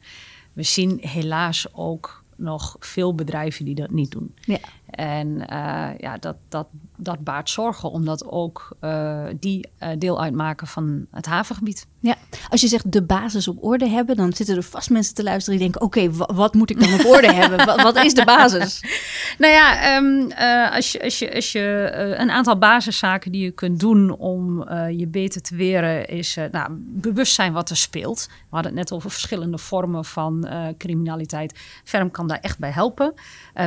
We 0.52 0.62
zien 0.62 0.98
helaas 1.00 1.66
ook 1.72 2.24
nog 2.36 2.76
veel 2.78 3.14
bedrijven 3.14 3.64
die 3.64 3.74
dat 3.74 3.90
niet 3.90 4.10
doen. 4.10 4.34
Ja. 4.40 4.58
En 4.90 5.28
uh, 5.28 5.88
ja, 5.98 6.16
dat, 6.20 6.36
dat, 6.48 6.66
dat 6.96 7.24
baart 7.24 7.50
zorgen, 7.50 7.90
omdat 7.90 8.26
ook 8.26 8.76
uh, 8.80 9.24
die 9.40 9.68
uh, 9.80 9.88
deel 9.98 10.20
uitmaken 10.20 10.66
van 10.66 11.06
het 11.10 11.26
havengebied. 11.26 11.86
Ja, 12.00 12.16
als 12.48 12.60
je 12.60 12.68
zegt 12.68 12.92
de 12.92 13.02
basis 13.02 13.48
op 13.48 13.64
orde 13.64 13.88
hebben, 13.88 14.16
dan 14.16 14.32
zitten 14.32 14.56
er 14.56 14.62
vast 14.62 14.90
mensen 14.90 15.14
te 15.14 15.22
luisteren 15.22 15.58
die 15.58 15.68
denken: 15.68 15.86
oké, 15.86 16.02
okay, 16.02 16.36
wat 16.36 16.54
moet 16.54 16.70
ik 16.70 16.80
dan 16.80 17.00
op 17.00 17.06
orde 17.06 17.32
hebben? 17.40 17.66
Wat, 17.66 17.82
wat, 17.82 17.96
is 17.96 18.14
de 18.14 18.24
basis? 18.24 18.80
Nou 19.38 19.52
ja, 19.52 19.96
um, 19.96 20.32
als 20.72 20.92
je, 20.92 21.02
als 21.02 21.18
je, 21.18 21.34
als 21.34 21.52
je 21.52 21.90
een 22.18 22.30
aantal 22.30 22.58
basiszaken 22.58 23.32
die 23.32 23.42
je 23.42 23.50
kunt 23.50 23.80
doen 23.80 24.16
om 24.16 24.70
je 24.90 25.06
beter 25.06 25.42
te 25.42 25.56
weren, 25.56 26.08
is 26.08 26.36
nou, 26.50 26.68
bewust 26.78 27.34
zijn 27.34 27.52
wat 27.52 27.70
er 27.70 27.76
speelt. 27.76 28.26
We 28.28 28.34
hadden 28.54 28.70
het 28.70 28.80
net 28.80 28.92
over 28.92 29.10
verschillende 29.10 29.58
vormen 29.58 30.04
van 30.04 30.48
criminaliteit. 30.78 31.58
Ferm 31.84 32.10
kan 32.10 32.28
daar 32.28 32.40
echt 32.40 32.58
bij 32.58 32.70
helpen. 32.70 33.14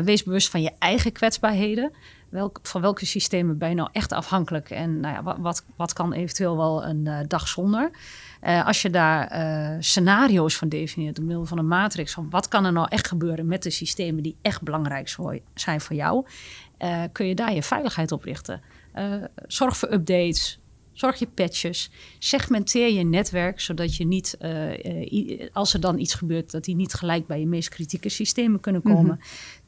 wees 0.03 0.23
bewust 0.23 0.49
van 0.49 0.61
je 0.61 0.71
eigen 0.79 1.11
kwetsbaarheden. 1.11 1.91
Welk, 2.29 2.59
van 2.61 2.81
welke 2.81 3.05
systemen 3.05 3.57
ben 3.57 3.69
je 3.69 3.75
nou 3.75 3.89
echt 3.91 4.11
afhankelijk? 4.11 4.69
En 4.69 4.99
nou 4.99 5.13
ja, 5.13 5.23
wat, 5.23 5.37
wat, 5.37 5.65
wat 5.75 5.93
kan 5.93 6.13
eventueel 6.13 6.57
wel 6.57 6.85
een 6.85 7.05
uh, 7.05 7.19
dag 7.27 7.47
zonder? 7.47 7.91
Uh, 8.43 8.65
als 8.65 8.81
je 8.81 8.89
daar 8.89 9.31
uh, 9.31 9.77
scenario's 9.79 10.57
van 10.57 10.69
definieert 10.69 11.15
door 11.15 11.25
middel 11.25 11.45
van 11.45 11.57
een 11.57 11.67
matrix 11.67 12.13
van 12.13 12.29
wat 12.29 12.47
kan 12.47 12.65
er 12.65 12.71
nou 12.71 12.87
echt 12.89 13.07
gebeuren 13.07 13.45
met 13.45 13.63
de 13.63 13.69
systemen 13.69 14.23
die 14.23 14.35
echt 14.41 14.61
belangrijk 14.61 15.15
zijn 15.53 15.81
voor 15.81 15.95
jou, 15.95 16.25
kun 17.11 17.25
je 17.25 17.35
daar 17.35 17.53
je 17.53 17.63
veiligheid 17.63 18.11
op 18.11 18.23
richten. 18.23 18.61
zorg 19.47 19.77
voor 19.77 19.91
updates, 19.91 20.59
Zorg 20.93 21.19
je 21.19 21.27
patches. 21.27 21.91
Segmenteer 22.17 22.93
je 22.93 23.03
netwerk, 23.03 23.59
zodat 23.59 23.95
je 23.95 24.05
niet, 24.05 24.37
als 25.53 25.73
er 25.73 25.79
dan 25.79 25.99
iets 25.99 26.13
gebeurt, 26.13 26.51
dat 26.51 26.63
die 26.63 26.75
niet 26.75 26.93
gelijk 26.93 27.27
bij 27.27 27.39
je 27.39 27.47
meest 27.47 27.69
kritieke 27.69 28.09
systemen 28.09 28.59
kunnen 28.59 28.81
komen. 28.81 29.03
Mm 29.03 29.09
-hmm. 29.09 29.19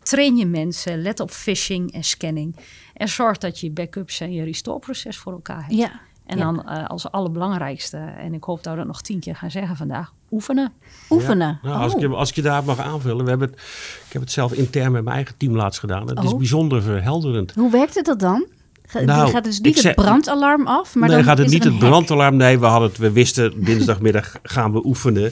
Train 0.03 0.35
je 0.35 0.45
mensen, 0.45 1.01
let 1.01 1.19
op 1.19 1.31
phishing 1.31 1.93
en 1.93 2.03
scanning. 2.03 2.55
En 2.93 3.07
zorg 3.07 3.37
dat 3.37 3.59
je 3.59 3.71
backups 3.71 4.19
en 4.19 4.33
je 4.33 4.43
restore 4.43 4.79
proces 4.79 5.17
voor 5.17 5.31
elkaar 5.31 5.61
hebt. 5.61 5.73
Ja. 5.73 6.01
En 6.25 6.37
dan 6.37 6.65
uh, 6.65 6.87
als 6.87 7.11
allerbelangrijkste, 7.11 7.97
en 7.97 8.33
ik 8.33 8.43
hoop 8.43 8.63
dat 8.63 8.73
we 8.73 8.79
dat 8.79 8.87
nog 8.87 9.01
tien 9.01 9.19
keer 9.19 9.35
gaan 9.35 9.51
zeggen 9.51 9.75
vandaag, 9.75 10.13
oefenen. 10.31 10.73
Oefenen. 11.09 11.59
Ja. 11.61 11.69
Nou, 11.69 11.81
als, 11.81 11.95
ik, 11.95 12.09
oh. 12.09 12.17
als 12.17 12.29
ik 12.29 12.35
je 12.35 12.41
daar 12.41 12.63
mag 12.63 12.79
aanvullen, 12.79 13.23
we 13.23 13.29
hebben 13.29 13.49
het, 13.49 13.59
ik 14.07 14.13
heb 14.13 14.21
het 14.21 14.31
zelf 14.31 14.53
intern 14.53 14.91
met 14.91 15.03
mijn 15.03 15.15
eigen 15.15 15.37
team 15.37 15.55
laatst 15.55 15.79
gedaan. 15.79 16.07
Het 16.07 16.17
oh. 16.17 16.23
is 16.23 16.37
bijzonder 16.37 16.81
verhelderend. 16.81 17.53
Hoe 17.53 17.71
werkte 17.71 18.01
dat 18.01 18.19
dan? 18.19 18.47
Ga- 18.85 18.99
Nou, 18.99 19.23
die 19.23 19.33
gaat 19.33 19.43
dus 19.43 19.59
niet 19.59 19.83
het 19.83 19.95
brandalarm 19.95 20.67
af, 20.67 20.95
maar 20.95 21.07
nee, 21.07 21.17
dan 21.17 21.25
gaat 21.25 21.37
het 21.37 21.47
is 21.47 21.53
niet 21.53 21.63
het 21.63 21.79
brandalarm. 21.79 22.35
Nee, 22.35 22.59
we, 22.59 22.65
hadden 22.65 22.89
het, 22.89 22.97
we 22.97 23.11
wisten 23.11 23.63
dinsdagmiddag 23.63 24.35
gaan 24.43 24.71
we 24.71 24.85
oefenen. 24.85 25.31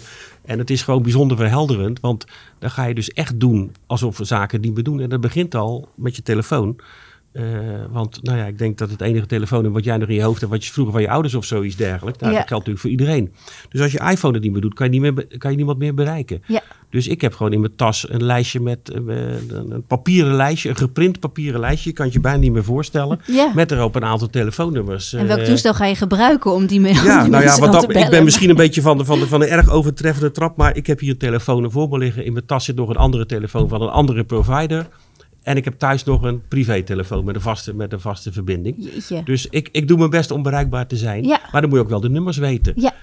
En 0.49 0.59
het 0.59 0.69
is 0.69 0.81
gewoon 0.81 1.01
bijzonder 1.01 1.37
verhelderend. 1.37 1.99
Want 1.99 2.25
dan 2.59 2.71
ga 2.71 2.85
je 2.85 2.93
dus 2.93 3.09
echt 3.09 3.39
doen 3.39 3.75
alsof 3.85 4.17
we 4.17 4.23
zaken 4.23 4.61
niet 4.61 4.73
meer 4.73 4.83
doen. 4.83 4.99
En 4.99 5.09
dat 5.09 5.21
begint 5.21 5.55
al 5.55 5.89
met 5.95 6.15
je 6.15 6.21
telefoon. 6.21 6.75
Eh, 7.31 7.43
want 7.91 8.19
nou 8.23 8.37
ja, 8.37 8.45
ik 8.45 8.57
denk 8.57 8.77
dat 8.77 8.89
het 8.89 9.01
enige 9.01 9.25
telefoon 9.25 9.65
is 9.65 9.71
wat 9.71 9.83
jij 9.83 9.97
nog 9.97 10.07
in 10.09 10.15
je 10.15 10.21
hoofd 10.23 10.39
hebt, 10.39 10.51
wat 10.51 10.65
je 10.65 10.71
vroeger 10.71 10.93
van 10.93 11.01
je 11.01 11.09
ouders 11.09 11.35
of 11.35 11.45
zoiets 11.45 11.75
dergelijks. 11.75 12.19
Nou, 12.19 12.33
Ja. 12.33 12.39
Dat 12.39 12.47
geldt 12.47 12.65
natuurlijk 12.67 12.79
voor 12.79 12.89
iedereen. 13.05 13.33
Dus 13.69 13.81
als 13.81 13.91
je 13.91 13.99
iPhone 14.11 14.33
het 14.33 14.43
niet 14.43 14.51
meer 14.51 14.61
doet, 14.61 14.73
kan 14.73 14.85
je, 14.91 14.99
niet 14.99 15.01
meer, 15.15 15.27
kan 15.37 15.51
je 15.51 15.57
niemand 15.57 15.77
meer 15.77 15.93
bereiken. 15.93 16.41
Ja. 16.47 16.61
Dus 16.89 17.07
ik 17.07 17.21
heb 17.21 17.33
gewoon 17.33 17.53
in 17.53 17.59
mijn 17.59 17.75
tas 17.75 18.09
een 18.09 18.23
lijstje 18.23 18.59
met 18.59 18.89
eh, 18.89 19.01
een, 19.49 19.83
papieren 19.87 20.33
lijstje, 20.33 20.69
een 20.69 20.75
geprint 20.77 21.19
papieren 21.19 21.59
lijstje. 21.59 21.89
Je 21.89 21.95
kan 21.95 22.05
het 22.05 22.13
je 22.13 22.19
bijna 22.19 22.37
niet 22.39 22.51
meer 22.51 22.63
voorstellen. 22.63 23.19
Ja. 23.25 23.51
Met 23.55 23.71
erop 23.71 23.95
een 23.95 24.05
aantal 24.05 24.29
telefoonnummers. 24.29 25.13
En 25.13 25.27
welk 25.27 25.39
Eh, 25.39 25.45
toestel 25.45 25.73
ga 25.73 25.85
je 25.85 25.95
gebruiken 25.95 26.53
om 26.53 26.65
die, 26.65 26.79
me- 26.79 26.89
om 26.89 26.93
ja, 26.95 27.01
die 27.21 27.31
nou 27.31 27.43
ja, 27.43 27.57
mensen 27.57 27.71
dat, 27.71 27.95
ik 28.03 28.09
ben 28.09 28.23
misschien 28.23 28.49
een 28.49 28.55
beetje 28.55 28.81
van 28.81 28.97
de, 28.97 29.05
van, 29.05 29.19
de, 29.19 29.27
van 29.27 29.39
de 29.39 29.45
erg 29.45 29.69
overtreffende 29.69 30.31
trap, 30.31 30.57
maar 30.57 30.75
ik 30.75 30.87
heb 30.87 30.99
hier 30.99 31.11
een 31.11 31.17
telefoon 31.17 31.71
voor 31.71 31.89
me 31.89 31.97
liggen. 31.97 32.25
In 32.25 32.33
mijn 32.33 32.45
tas 32.45 32.65
zit 32.65 32.75
nog 32.75 32.89
een 32.89 32.95
andere 32.95 33.25
telefoon 33.25 33.69
van 33.69 33.81
een 33.81 33.89
andere 33.89 34.23
provider. 34.23 34.87
En 35.43 35.57
ik 35.57 35.63
heb 35.63 35.79
thuis 35.79 36.03
nog 36.03 36.21
een 36.21 36.47
privételefoon 36.47 37.25
met 37.25 37.35
een 37.35 37.41
vaste, 37.41 37.75
met 37.75 37.93
een 37.93 37.99
vaste 37.99 38.31
verbinding. 38.31 38.75
Jeetje. 38.79 39.23
Dus 39.23 39.47
ik, 39.47 39.69
ik 39.71 39.87
doe 39.87 39.97
mijn 39.97 40.09
best 40.09 40.31
om 40.31 40.43
bereikbaar 40.43 40.87
te 40.87 40.95
zijn. 40.95 41.23
Ja. 41.23 41.39
Maar 41.51 41.61
dan 41.61 41.69
moet 41.69 41.79
je 41.79 41.83
ook 41.83 41.89
wel 41.89 41.99
de 41.99 42.09
nummers 42.09 42.37
weten. 42.37 42.73
Ja? 42.75 42.93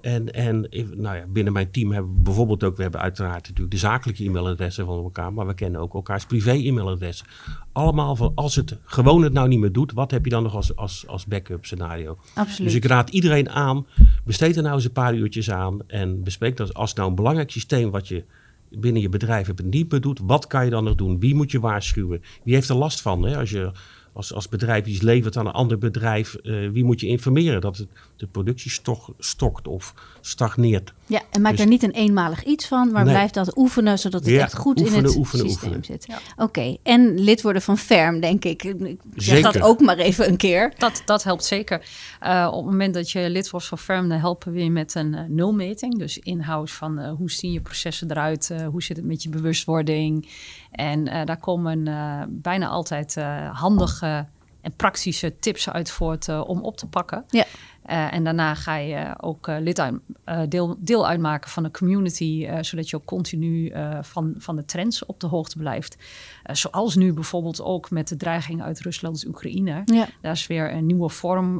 En, 0.00 0.32
en 0.32 0.68
nou 0.96 1.16
ja, 1.16 1.24
binnen 1.28 1.52
mijn 1.52 1.70
team 1.70 1.92
hebben 1.92 2.14
we 2.14 2.20
bijvoorbeeld 2.20 2.64
ook, 2.64 2.76
we 2.76 2.82
hebben 2.82 3.00
uiteraard 3.00 3.42
natuurlijk 3.42 3.70
de 3.70 3.76
zakelijke 3.76 4.24
e-mailadressen 4.24 4.86
van 4.86 5.02
elkaar, 5.02 5.32
maar 5.32 5.46
we 5.46 5.54
kennen 5.54 5.80
ook 5.80 5.94
elkaars 5.94 6.26
privé-e-mailadressen. 6.26 7.26
Allemaal 7.72 8.16
van 8.16 8.32
als 8.34 8.56
het 8.56 8.76
gewoon 8.84 9.22
het 9.22 9.32
nou 9.32 9.48
niet 9.48 9.58
meer 9.58 9.72
doet, 9.72 9.92
wat 9.92 10.10
heb 10.10 10.24
je 10.24 10.30
dan 10.30 10.42
nog 10.42 10.54
als, 10.54 10.76
als, 10.76 11.04
als 11.06 11.26
backup 11.26 11.64
scenario? 11.64 12.18
absoluut. 12.34 12.72
Dus 12.72 12.74
ik 12.74 12.84
raad 12.84 13.10
iedereen 13.10 13.50
aan, 13.50 13.86
besteed 14.24 14.56
er 14.56 14.62
nou 14.62 14.74
eens 14.74 14.84
een 14.84 14.92
paar 14.92 15.14
uurtjes 15.14 15.50
aan 15.50 15.78
en 15.86 16.22
bespreek 16.22 16.56
dat 16.56 16.74
als 16.74 16.94
nou 16.94 17.08
een 17.08 17.14
belangrijk 17.14 17.50
systeem 17.50 17.90
wat 17.90 18.08
je 18.08 18.24
binnen 18.70 19.02
je 19.02 19.08
bedrijf 19.08 19.46
het 19.46 19.64
niet 19.64 19.90
meer 19.90 20.00
doet, 20.00 20.20
wat 20.22 20.46
kan 20.46 20.64
je 20.64 20.70
dan 20.70 20.84
nog 20.84 20.94
doen? 20.94 21.20
Wie 21.20 21.34
moet 21.34 21.50
je 21.50 21.60
waarschuwen? 21.60 22.22
Wie 22.42 22.54
heeft 22.54 22.68
er 22.68 22.76
last 22.76 23.00
van? 23.00 23.22
Hè? 23.22 23.36
Als 23.36 23.50
je 23.50 23.72
als, 24.12 24.32
als 24.32 24.48
bedrijf 24.48 24.86
iets 24.86 25.00
levert 25.00 25.36
aan 25.36 25.46
een 25.46 25.52
ander 25.52 25.78
bedrijf, 25.78 26.34
eh, 26.34 26.70
wie 26.70 26.84
moet 26.84 27.00
je 27.00 27.06
informeren 27.06 27.60
dat 27.60 27.76
het, 27.76 27.88
de 28.16 28.26
productie 28.26 28.70
stok, 28.70 29.14
stokt 29.18 29.68
of 29.68 29.94
stagneert? 30.20 30.94
Ja, 31.10 31.20
en 31.30 31.40
maak 31.40 31.52
Dus- 31.52 31.60
er 31.60 31.66
niet 31.66 31.82
een 31.82 31.90
eenmalig 31.90 32.44
iets 32.44 32.66
van, 32.66 32.90
maar 32.92 33.04
Nee. 33.04 33.12
blijf 33.14 33.30
dat 33.30 33.56
oefenen, 33.56 33.98
zodat 33.98 34.20
het 34.24 34.30
Ja, 34.34 34.40
echt 34.42 34.54
goed 34.56 34.80
in 34.80 34.84
het 35.04 35.16
oefenen, 35.16 35.48
systeem 35.50 35.72
oefenen. 35.72 35.84
zit. 36.00 36.06
Oké, 36.36 36.76
en 36.82 37.18
lid 37.20 37.42
worden 37.42 37.62
van 37.62 37.78
Ferm, 37.78 38.20
denk 38.20 38.44
ik. 38.44 38.62
Ik 38.64 38.98
zeg 39.14 39.40
dat 39.40 39.60
ook 39.60 39.80
maar 39.80 39.96
even 39.98 40.28
een 40.28 40.36
keer. 40.36 40.72
Dat, 40.78 41.02
dat 41.04 41.22
helpt 41.24 41.44
zeker. 41.44 41.82
Eh, 42.20 42.46
op 42.50 42.56
het 42.56 42.64
moment 42.70 42.94
dat 42.94 43.10
je 43.10 43.30
lid 43.30 43.50
wordt 43.50 43.66
van 43.66 43.78
Firm, 43.78 44.08
dan 44.08 44.18
helpen 44.18 44.52
we 44.52 44.64
je 44.64 44.70
met 44.70 44.94
een 44.94 45.14
eh, 45.14 45.24
nulmeting. 45.28 45.98
Dus 45.98 46.18
inhoud 46.18 46.70
van 46.70 46.98
eh, 46.98 47.12
hoe 47.12 47.30
zien 47.30 47.52
je 47.52 47.60
processen 47.60 48.10
eruit, 48.10 48.52
hoe 48.70 48.82
zit 48.82 48.96
het 48.96 49.06
met 49.06 49.22
je 49.22 49.28
bewustwording. 49.28 50.28
En 50.70 51.08
eh, 51.08 51.24
daar 51.24 51.40
komen 51.40 51.86
eh, 51.86 52.22
bijna 52.28 52.68
altijd 52.68 53.16
eh, 53.16 53.60
handige 53.60 54.26
en 54.60 54.72
praktische 54.76 55.38
tips 55.38 55.70
uit 55.70 55.90
voort 55.90 56.28
om 56.28 56.60
op 56.62 56.76
te 56.76 56.86
pakken. 56.86 57.24
Ja. 57.28 57.44
Eh, 57.90 58.12
en 58.12 58.24
daarna 58.24 58.54
ga 58.54 58.76
je 58.76 59.14
ook 59.20 59.48
eh, 59.48 59.56
lid 59.60 59.80
uit, 59.80 59.94
eh, 60.24 60.40
deel, 60.48 60.76
deel 60.78 61.06
uitmaken 61.08 61.50
van 61.50 61.62
de 61.62 61.70
community, 61.70 62.46
eh, 62.48 62.58
zodat 62.62 62.90
je 62.90 62.96
ook 62.96 63.04
continu 63.04 63.68
eh, 63.68 63.98
van, 64.02 64.34
van 64.38 64.56
de 64.56 64.64
trends 64.64 65.06
op 65.06 65.20
de 65.20 65.26
hoogte 65.26 65.58
blijft. 65.58 65.96
Eh, 66.42 66.54
zoals 66.54 66.94
nu 66.94 67.12
bijvoorbeeld 67.12 67.62
ook 67.62 67.90
met 67.90 68.08
de 68.08 68.16
dreiging 68.16 68.62
uit 68.62 68.80
Rusland 68.80 69.22
en 69.22 69.28
Oekraïne. 69.28 69.82
Ja. 69.84 70.06
Daar 70.20 70.32
is 70.32 70.46
weer 70.46 70.72
een 70.72 70.86
nieuwe 70.86 71.08
vorm 71.08 71.56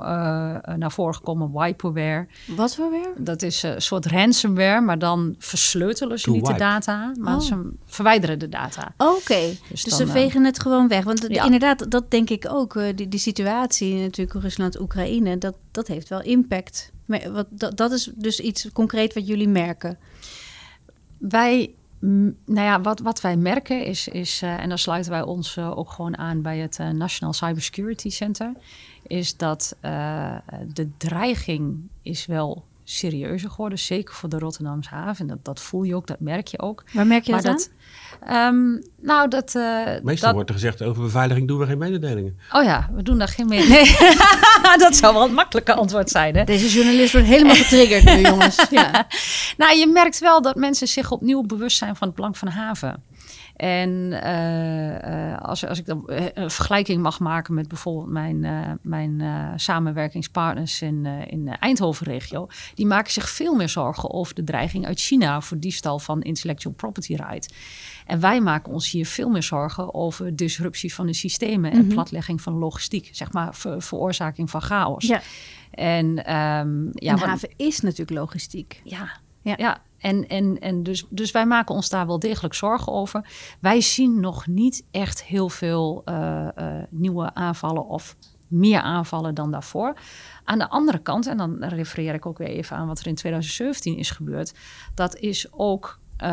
naar 0.76 0.92
voren 0.92 1.14
gekomen, 1.14 1.52
wiperware. 1.52 2.26
Wat 2.56 2.74
voor 2.74 2.90
weer? 2.90 3.12
Dat 3.16 3.42
is 3.42 3.62
eh, 3.64 3.74
een 3.74 3.82
soort 3.82 4.06
ransomware, 4.06 4.80
maar 4.80 4.98
dan 4.98 5.34
versleutelen 5.38 6.18
ze 6.18 6.24
To 6.24 6.32
niet 6.32 6.46
de 6.46 6.54
data, 6.54 7.12
maar 7.18 7.34
Oh. 7.34 7.40
ze 7.40 7.70
verwijderen 7.86 8.38
de 8.38 8.48
data. 8.48 8.94
Oké, 8.96 9.40
Dus 9.68 9.82
dus 9.82 9.84
dan, 9.84 9.98
ze 9.98 10.06
vegen 10.06 10.44
het 10.44 10.60
gewoon 10.60 10.88
weg. 10.88 11.04
Want 11.04 11.24
ja. 11.28 11.44
inderdaad, 11.44 11.90
dat 11.90 12.10
denk 12.10 12.30
ik 12.30 12.46
ook. 12.48 12.76
eh, 12.76 12.96
Die, 12.96 13.08
die 13.08 13.18
situatie 13.20 13.94
natuurlijk 14.00 14.42
Rusland-Oekraïne, 14.42 15.38
dat, 15.38 15.56
dat 15.70 15.86
heeft 15.86 16.08
wel 16.08 16.22
impact. 16.22 16.92
Wat, 17.06 17.76
dat, 17.76 17.92
is 17.92 18.10
dus 18.14 18.40
iets 18.40 18.72
concreet 18.72 19.14
wat 19.14 19.26
jullie 19.26 19.48
merken. 19.48 19.98
Wij, 21.18 21.74
nou 21.98 22.34
ja, 22.66 22.80
wat, 22.80 23.00
wat 23.00 23.20
wij 23.20 23.36
merken 23.36 23.84
is, 23.84 24.08
is 24.08 24.42
eh, 24.42 24.60
en 24.60 24.68
dan 24.68 24.78
sluiten 24.78 25.10
wij 25.10 25.22
ons 25.22 25.56
eh, 25.56 25.78
ook 25.78 25.90
gewoon 25.90 26.18
aan 26.18 26.42
bij 26.42 26.58
het 26.58 26.78
eh, 26.78 26.88
National 26.88 27.32
Cybersecurity 27.32 28.10
Center, 28.10 28.52
is 29.06 29.36
dat 29.36 29.76
de 30.66 30.88
dreiging 30.96 31.88
is 32.02 32.26
wel 32.26 32.64
serieuzer 32.90 33.50
geworden, 33.50 33.78
zeker 33.78 34.14
voor 34.14 34.28
de 34.28 34.38
Rotterdamse 34.38 34.90
haven. 34.90 35.26
Dat, 35.26 35.44
dat 35.44 35.60
voel 35.60 35.82
je 35.82 35.94
ook, 35.94 36.06
dat 36.06 36.20
merk 36.20 36.46
je 36.46 36.58
ook. 36.58 36.84
Waar 36.92 37.06
merk 37.06 37.24
je 37.24 37.32
Maar 37.32 37.42
dat, 37.42 37.70
dat, 38.20 38.28
ehm, 38.28 38.78
nou, 39.00 39.28
dat, 39.28 39.54
eh, 39.54 39.84
Meestal 40.02 40.26
dat, 40.26 40.34
wordt 40.34 40.48
er 40.48 40.54
gezegd 40.54 40.82
over 40.82 41.02
beveiliging 41.02 41.48
doen 41.48 41.58
we 41.58 41.66
geen 41.66 41.78
mededelingen. 41.78 42.38
Oh 42.52 42.64
ja, 42.64 42.90
we 42.94 43.02
doen 43.02 43.18
daar 43.18 43.28
geen. 43.28 43.48
Nee. 43.68 43.96
dat 44.78 44.96
zou 44.96 45.14
wel 45.14 45.22
het 45.22 45.32
makkelijke 45.32 45.74
antwoord 45.74 46.10
zijn. 46.10 46.36
Hè? 46.36 46.44
Deze 46.44 46.68
journalist 46.68 47.12
wordt 47.12 47.26
helemaal 47.26 47.54
getriggerd 47.54 48.04
nu, 48.04 48.22
jongens. 48.30 48.66
Ja. 48.70 49.06
Nou, 49.56 49.78
je 49.78 49.86
merkt 49.86 50.18
wel 50.18 50.42
dat 50.42 50.56
mensen 50.56 50.88
zich 50.88 51.10
opnieuw 51.10 51.42
bewust 51.42 51.76
zijn 51.76 51.96
van 51.96 52.06
het 52.06 52.16
belang 52.16 52.38
van 52.38 52.48
haven. 52.48 53.02
En 53.60 54.12
eh, 54.22 55.32
eh, 55.32 55.38
als, 55.40 55.66
als 55.66 55.78
ik 55.78 55.86
dan 55.86 56.08
eh, 56.08 56.24
een 56.34 56.50
vergelijking 56.50 57.02
mag 57.02 57.18
maken 57.20 57.54
met 57.54 57.68
bijvoorbeeld 57.68 58.08
mijn, 58.10 58.40
mijn 58.82 59.22
samenwerkingspartners 59.56 60.82
in, 60.82 61.06
in 61.06 61.44
de 61.44 61.50
Eindhoven-regio, 61.50 62.46
die 62.74 62.86
maken 62.86 63.12
zich 63.12 63.28
veel 63.30 63.54
meer 63.54 63.68
zorgen 63.68 64.10
over 64.12 64.34
de 64.34 64.44
dreiging 64.44 64.86
uit 64.86 65.00
China 65.00 65.40
voor 65.40 65.58
diefstal 65.58 65.98
van 65.98 66.22
intellectual 66.22 66.74
property 66.74 67.14
right. 67.14 67.54
En 68.06 68.20
wij 68.20 68.40
maken 68.40 68.72
ons 68.72 68.90
hier 68.90 69.06
veel 69.06 69.28
meer 69.28 69.42
zorgen 69.42 69.94
over 69.94 70.36
disruptie 70.36 70.94
van 70.94 71.06
de 71.06 71.12
systemen 71.14 71.72
en 71.72 71.84
Mhm. 71.84 71.88
platlegging 71.94 72.40
van 72.42 72.52
logistiek, 72.52 73.08
zeg 73.12 73.32
maar 73.32 73.54
ver- 73.54 73.82
veroorzaking 73.82 74.50
van 74.50 74.62
chaos. 74.62 75.06
ja. 75.06 75.20
En 75.70 76.24
ehm, 76.24 76.84
ja, 76.92 77.12
wat- 77.14 77.20
haven 77.28 77.48
is 77.56 77.80
natuurlijk 77.80 78.18
logistiek. 78.18 78.80
ja, 78.84 79.08
Ja. 79.42 79.54
ja. 79.56 79.82
En, 80.00 80.28
en, 80.28 80.58
en 80.58 80.82
dus, 80.82 81.06
dus 81.08 81.30
wij 81.30 81.46
maken 81.46 81.74
ons 81.74 81.88
daar 81.88 82.06
wel 82.06 82.18
degelijk 82.18 82.54
zorgen 82.54 82.92
over. 82.92 83.28
Wij 83.60 83.80
zien 83.80 84.20
nog 84.20 84.46
niet 84.46 84.86
echt 84.90 85.24
heel 85.24 85.48
veel 85.48 86.02
eh, 86.04 86.48
eh, 86.56 86.84
nieuwe 86.90 87.34
aanvallen 87.34 87.86
of 87.86 88.16
meer 88.48 88.80
aanvallen 88.80 89.34
dan 89.34 89.50
daarvoor. 89.50 89.94
Aan 90.44 90.58
de 90.58 90.68
andere 90.68 90.98
kant, 90.98 91.26
en 91.26 91.36
dan 91.36 91.64
refereer 91.64 92.14
ik 92.14 92.26
ook 92.26 92.38
weer 92.38 92.48
even 92.48 92.76
aan 92.76 92.86
wat 92.86 92.98
er 92.98 93.06
in 93.06 93.14
2017 93.14 93.96
is 93.96 94.10
gebeurd, 94.10 94.54
dat 94.94 95.16
is 95.16 95.52
ook 95.52 95.98
eh, 96.16 96.28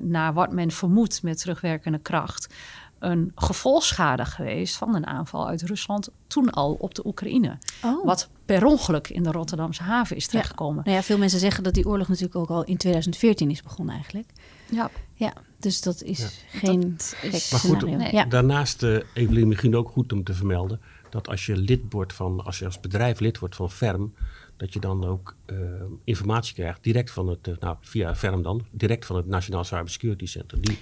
naar 0.00 0.32
wat 0.32 0.52
men 0.52 0.70
vermoedt 0.70 1.22
met 1.22 1.40
terugwerkende 1.40 1.98
kracht. 1.98 2.54
Een 3.00 3.32
gevolgschade 3.34 4.24
geweest 4.24 4.76
van 4.76 4.94
een 4.94 5.06
aanval 5.06 5.48
uit 5.48 5.62
Rusland 5.62 6.08
toen 6.26 6.50
al 6.50 6.72
op 6.72 6.94
de 6.94 7.06
Oekraïne. 7.06 7.58
Oh. 7.84 8.04
Wat 8.04 8.28
per 8.44 8.64
ongeluk 8.64 9.08
in 9.08 9.22
de 9.22 9.30
Rotterdamse 9.32 9.82
haven 9.82 10.16
is 10.16 10.26
terechtgekomen. 10.26 10.82
Nou 10.84 10.96
ja, 10.96 11.02
veel 11.02 11.18
mensen 11.18 11.38
zeggen 11.40 11.64
dat 11.64 11.74
die 11.74 11.86
oorlog 11.86 12.08
natuurlijk 12.08 12.36
ook 12.36 12.48
al 12.50 12.64
in 12.64 12.76
2014 12.76 13.50
is 13.50 13.62
begonnen 13.62 13.94
eigenlijk. 13.94 14.28
Ja, 14.70 14.90
Ja, 15.14 15.32
dus 15.58 15.80
dat 15.80 16.02
is 16.02 16.18
Ja. 16.18 16.58
geen 16.58 16.80
Dat 16.96 17.14
gek 17.16 17.32
is- 17.32 17.50
Maar 17.50 17.60
goed, 17.60 17.70
scenario. 17.76 17.96
nee. 17.96 18.12
Ja. 18.12 18.24
Daarnaast, 18.24 18.82
eh 18.82 18.96
Evelien, 19.14 19.48
misschien 19.48 19.76
ook 19.76 19.88
goed 19.88 20.12
om 20.12 20.24
te 20.24 20.34
vermelden, 20.34 20.80
dat 21.10 21.28
als 21.28 21.46
je 21.46 21.56
lid 21.56 21.80
wordt 21.90 22.12
van, 22.12 22.44
als 22.44 22.58
je 22.58 22.64
als 22.64 22.80
bedrijf 22.80 23.20
lid 23.20 23.38
wordt 23.38 23.56
van 23.56 23.70
FERM, 23.70 24.14
dat 24.60 24.72
je 24.72 24.80
dan 24.80 25.04
ook 25.04 25.36
eh, 25.44 25.56
informatie 26.04 26.54
krijgt 26.54 26.82
direct 26.82 27.10
van 27.10 27.28
het, 27.28 27.48
eh, 27.48 27.54
nou 27.60 27.76
via 27.80 28.16
FERM 28.16 28.42
dan, 28.42 28.64
direct 28.70 29.06
van 29.06 29.16
het 29.16 29.26
Nationaal 29.26 29.64
Cybersecurity 29.64 30.26
Center. 30.26 30.60
Die, 30.60 30.78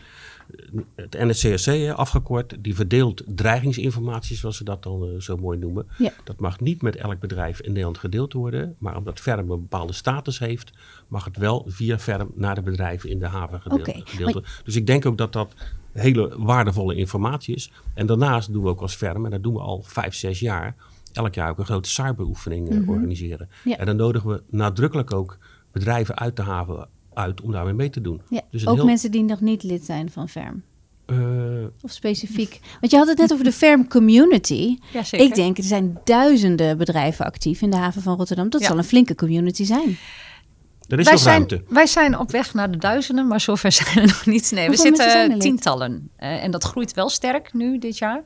eh, 0.57 0.81
het 0.95 1.13
NSCSC 1.19 1.67
hè, 1.67 1.95
afgekort, 1.95 2.57
die 2.59 2.75
verdeelt 2.75 3.23
dreigingsinformatie, 3.27 4.37
zoals 4.37 4.57
ze 4.57 4.65
dat 4.65 4.83
dan 4.83 5.23
zo 5.23 5.37
mooi 5.37 5.59
noemen. 5.59 5.87
Ja. 5.99 6.13
Dat 6.25 6.41
mag 6.41 6.61
niet 6.61 6.83
met 6.83 6.97
elk 6.97 7.21
bedrijf 7.21 7.61
in 7.61 7.69
Nederland 7.69 7.99
gedeeld 7.99 8.33
worden, 8.33 8.77
maar 8.79 8.97
omdat 8.97 9.21
FERM 9.21 9.51
een 9.51 9.61
bepaalde 9.61 9.93
status 9.93 10.39
heeft, 10.39 10.71
mag 11.09 11.25
het 11.25 11.37
wel 11.37 11.65
via 11.69 11.99
FERM 11.99 12.31
naar 12.35 12.55
de 12.55 12.63
bedrijven 12.63 13.11
in 13.11 13.19
de 13.19 13.27
haven 13.27 13.61
gedeeld, 13.61 14.09
gedeeld 14.09 14.33
worden. 14.33 14.51
Dus 14.65 14.77
ik 14.77 14.87
denk 14.87 15.07
ook 15.07 15.19
dat 15.19 15.33
dat 15.33 15.55
hele 15.93 16.35
waardevolle 16.39 16.95
informatie 16.95 17.55
is. 17.55 17.71
En 17.95 18.07
daarnaast 18.07 18.53
doen 18.53 18.63
we 18.63 18.69
ook 18.69 18.81
als 18.81 18.95
firm, 18.95 19.25
en 19.25 19.31
dat 19.31 19.43
doen 19.43 19.55
we 19.55 19.61
al 19.61 19.83
vijf, 19.83 20.15
zes 20.15 20.41
jaar, 20.41 20.75
elk 21.12 21.35
jaar 21.35 21.50
ook 21.50 21.59
een 21.59 21.65
grote 21.65 21.88
cyberoefening 21.88 22.71
eh, 22.71 22.88
organiseren. 22.88 23.49
Mhm. 23.61 23.69
Ja. 23.69 23.77
En 23.77 23.87
dan 23.87 23.97
nodigen 23.97 24.29
we 24.31 24.43
nadrukkelijk 24.50 25.12
ook 25.12 25.38
bedrijven 25.73 26.17
uit 26.19 26.37
de 26.37 26.43
haven 26.43 26.88
uit 27.15 27.41
om 27.41 27.53
daarmee 27.53 27.73
mee 27.75 27.91
te 27.91 28.00
doen. 28.00 28.23
Ja, 28.29 28.41
Dus 28.50 28.67
ook 28.67 28.75
heel- 28.75 28.85
mensen 28.85 29.11
die 29.11 29.23
nog 29.23 29.41
niet 29.41 29.62
lid 29.62 29.85
zijn 29.85 30.11
van 30.11 30.29
Ferm. 30.29 30.62
Eh, 31.07 31.17
Of 31.83 31.91
specifiek. 31.91 32.61
Want 32.81 32.93
je 32.93 32.99
had 32.99 33.09
het 33.09 33.19
net 33.19 33.33
over 33.33 33.45
de 33.45 33.53
Ferm 33.53 33.88
community. 33.88 34.77
ja 34.93 35.03
zeker. 35.03 35.27
Ik 35.27 35.35
denk, 35.35 35.59
er 35.59 35.65
zijn 35.65 35.99
duizenden 36.05 36.79
bedrijven 36.79 37.25
actief 37.25 37.62
in 37.62 37.71
de 37.71 37.77
haven 37.77 38.03
van 38.03 38.17
Rotterdam. 38.17 38.49
Dat 38.50 38.61
Ja. 38.61 38.67
zal 38.67 38.79
een 38.79 38.85
flinke 38.85 39.15
community 39.15 39.65
zijn. 39.65 39.97
er 40.88 40.99
is 40.99 41.05
wij, 41.05 41.12
nog 41.15 41.23
zijn, 41.23 41.35
ruimte. 41.49 41.62
wij 41.69 41.87
zijn 41.87 42.19
op 42.19 42.31
weg 42.31 42.55
naar 42.55 42.71
de 42.71 42.79
duizenden, 42.79 43.27
maar 43.27 43.41
zover 43.41 43.73
zijn 43.83 43.95
we 43.95 44.00
nog 44.00 44.27
niet. 44.27 44.50
Nee, 44.55 44.69
we 44.69 44.77
Hoeveel 44.77 44.97
zitten 44.97 45.29
lid? 45.29 45.41
tientallen. 45.41 46.11
Eh, 46.17 46.45
en 46.45 46.50
dat 46.50 46.65
groeit 46.65 46.95
wel 46.95 47.09
sterk 47.09 47.53
nu 47.53 47.79
dit 47.79 47.99
jaar. 47.99 48.23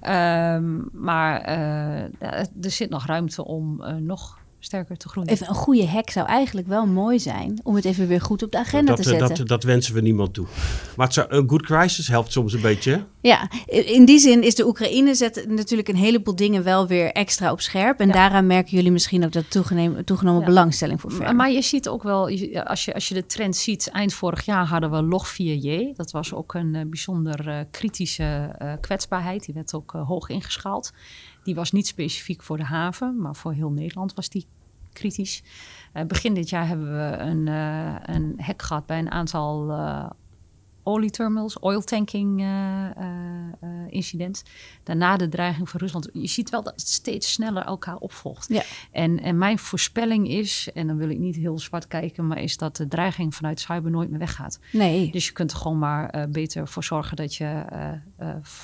Ehm, 0.00 0.80
maar 0.92 1.40
eh, 1.40 2.02
er 2.38 2.70
zit 2.70 2.90
nog 2.90 3.06
ruimte 3.06 3.44
om 3.44 3.82
uh, 3.82 3.94
nog 3.94 4.38
sterker 4.66 4.96
te 4.96 5.08
groeien. 5.08 5.30
Even 5.30 5.48
een 5.48 5.54
goede 5.54 5.86
hack 5.86 6.10
zou 6.10 6.26
eigenlijk 6.26 6.66
wel 6.66 6.86
mooi 6.86 7.18
zijn 7.18 7.60
om 7.62 7.74
het 7.74 7.84
even 7.84 8.06
weer 8.06 8.20
goed 8.20 8.42
op 8.42 8.50
de 8.50 8.58
agenda 8.58 8.94
te 8.94 9.02
zetten. 9.02 9.36
Dat, 9.36 9.48
dat 9.48 9.62
wensen 9.62 9.94
we 9.94 10.00
niemand 10.00 10.34
toe. 10.34 10.46
Maar 10.96 11.06
het 11.06 11.26
een 11.28 11.48
good 11.48 11.62
crisis 11.62 12.08
helpt 12.08 12.32
soms 12.32 12.52
een 12.52 12.60
beetje. 12.60 13.04
Ja, 13.20 13.50
in 13.66 14.04
die 14.04 14.18
zin 14.18 14.42
is 14.42 14.54
de 14.54 14.66
Oekraïne 14.66 15.14
zet 15.14 15.44
natuurlijk 15.48 15.88
een 15.88 15.96
heleboel 15.96 16.36
dingen 16.36 16.62
wel 16.62 16.86
weer 16.86 17.12
extra 17.12 17.52
op 17.52 17.60
scherp. 17.60 18.00
En 18.00 18.10
daaraan 18.10 18.46
merken 18.46 18.76
jullie 18.76 18.90
misschien 18.90 19.24
ook 19.24 19.32
dat 19.32 19.50
toegenomen, 19.50 20.04
toegenomen 20.04 20.44
belangstelling 20.44 21.00
voor. 21.00 21.34
Maar 21.34 21.50
je 21.50 21.62
ziet 21.62 21.88
ook 21.88 22.02
wel, 22.02 22.22
als 22.64 22.84
je, 22.84 22.94
als 22.94 23.08
je 23.08 23.14
de 23.14 23.26
trend 23.26 23.56
ziet, 23.56 23.88
eind 23.88 24.14
vorig 24.14 24.44
jaar 24.44 24.66
hadden 24.66 24.90
we 24.90 25.02
log 25.02 25.32
4J. 25.32 25.96
Dat 25.96 26.10
was 26.10 26.34
ook 26.34 26.54
een 26.54 26.74
uh, 26.74 26.82
bijzonder 26.86 27.48
uh, 27.48 27.60
kritische 27.70 28.56
uh, 28.62 28.72
kwetsbaarheid. 28.80 29.44
Die 29.44 29.54
werd 29.54 29.74
ook 29.74 29.90
hoog 29.90 30.28
ingeschaald. 30.28 30.92
Die 31.44 31.54
was 31.54 31.72
niet 31.72 31.86
specifiek 31.86 32.42
voor 32.42 32.56
de 32.56 32.64
haven, 32.64 33.20
maar 33.20 33.36
voor 33.36 33.52
heel 33.52 33.70
Nederland 33.70 34.14
was 34.14 34.28
die 34.28 34.46
kritisch. 34.96 35.42
Uh, 35.94 36.02
begin 36.04 36.34
dit 36.34 36.48
jaar 36.48 36.68
hebben 36.68 36.92
we 36.92 37.16
een, 37.16 37.46
uh, 37.46 37.94
een 38.02 38.34
hek 38.36 38.62
gehad 38.62 38.86
bij 38.86 38.98
een 38.98 39.10
aantal 39.10 39.70
uh, 39.70 40.10
olieterminals, 40.82 41.58
oil 41.58 41.80
tanking 41.80 42.46
incident. 43.88 44.42
Daarna 44.82 45.16
de 45.16 45.28
dreiging 45.28 45.68
van 45.68 45.80
Rusland. 45.80 46.08
Je 46.12 46.26
ziet 46.26 46.50
wel 46.50 46.62
dat 46.62 46.72
het 46.72 46.88
steeds 46.88 47.32
sneller 47.32 47.62
elkaar 47.64 47.96
opvolgt. 47.96 48.48
Ja. 48.48 48.62
En, 48.90 49.22
en 49.22 49.38
mijn 49.38 49.58
voorspelling 49.58 50.28
is, 50.28 50.68
en 50.74 50.86
dan 50.86 50.96
wil 50.96 51.08
ik 51.08 51.18
niet 51.18 51.36
heel 51.36 51.58
zwart 51.58 51.86
kijken, 51.86 52.26
maar 52.26 52.38
is 52.38 52.56
dat 52.56 52.76
de 52.76 52.88
dreiging 52.88 53.34
vanuit 53.34 53.60
cyber 53.60 53.90
nooit 53.90 54.10
meer 54.10 54.18
weggaat. 54.18 54.58
Nee. 54.72 55.10
Dus 55.10 55.26
je 55.26 55.32
kunt 55.32 55.50
er 55.50 55.56
gewoon 55.56 55.78
maar 55.78 56.28
beter 56.30 56.68
voor 56.68 56.84
zorgen 56.84 57.16
dat 57.16 57.34
je 57.34 57.64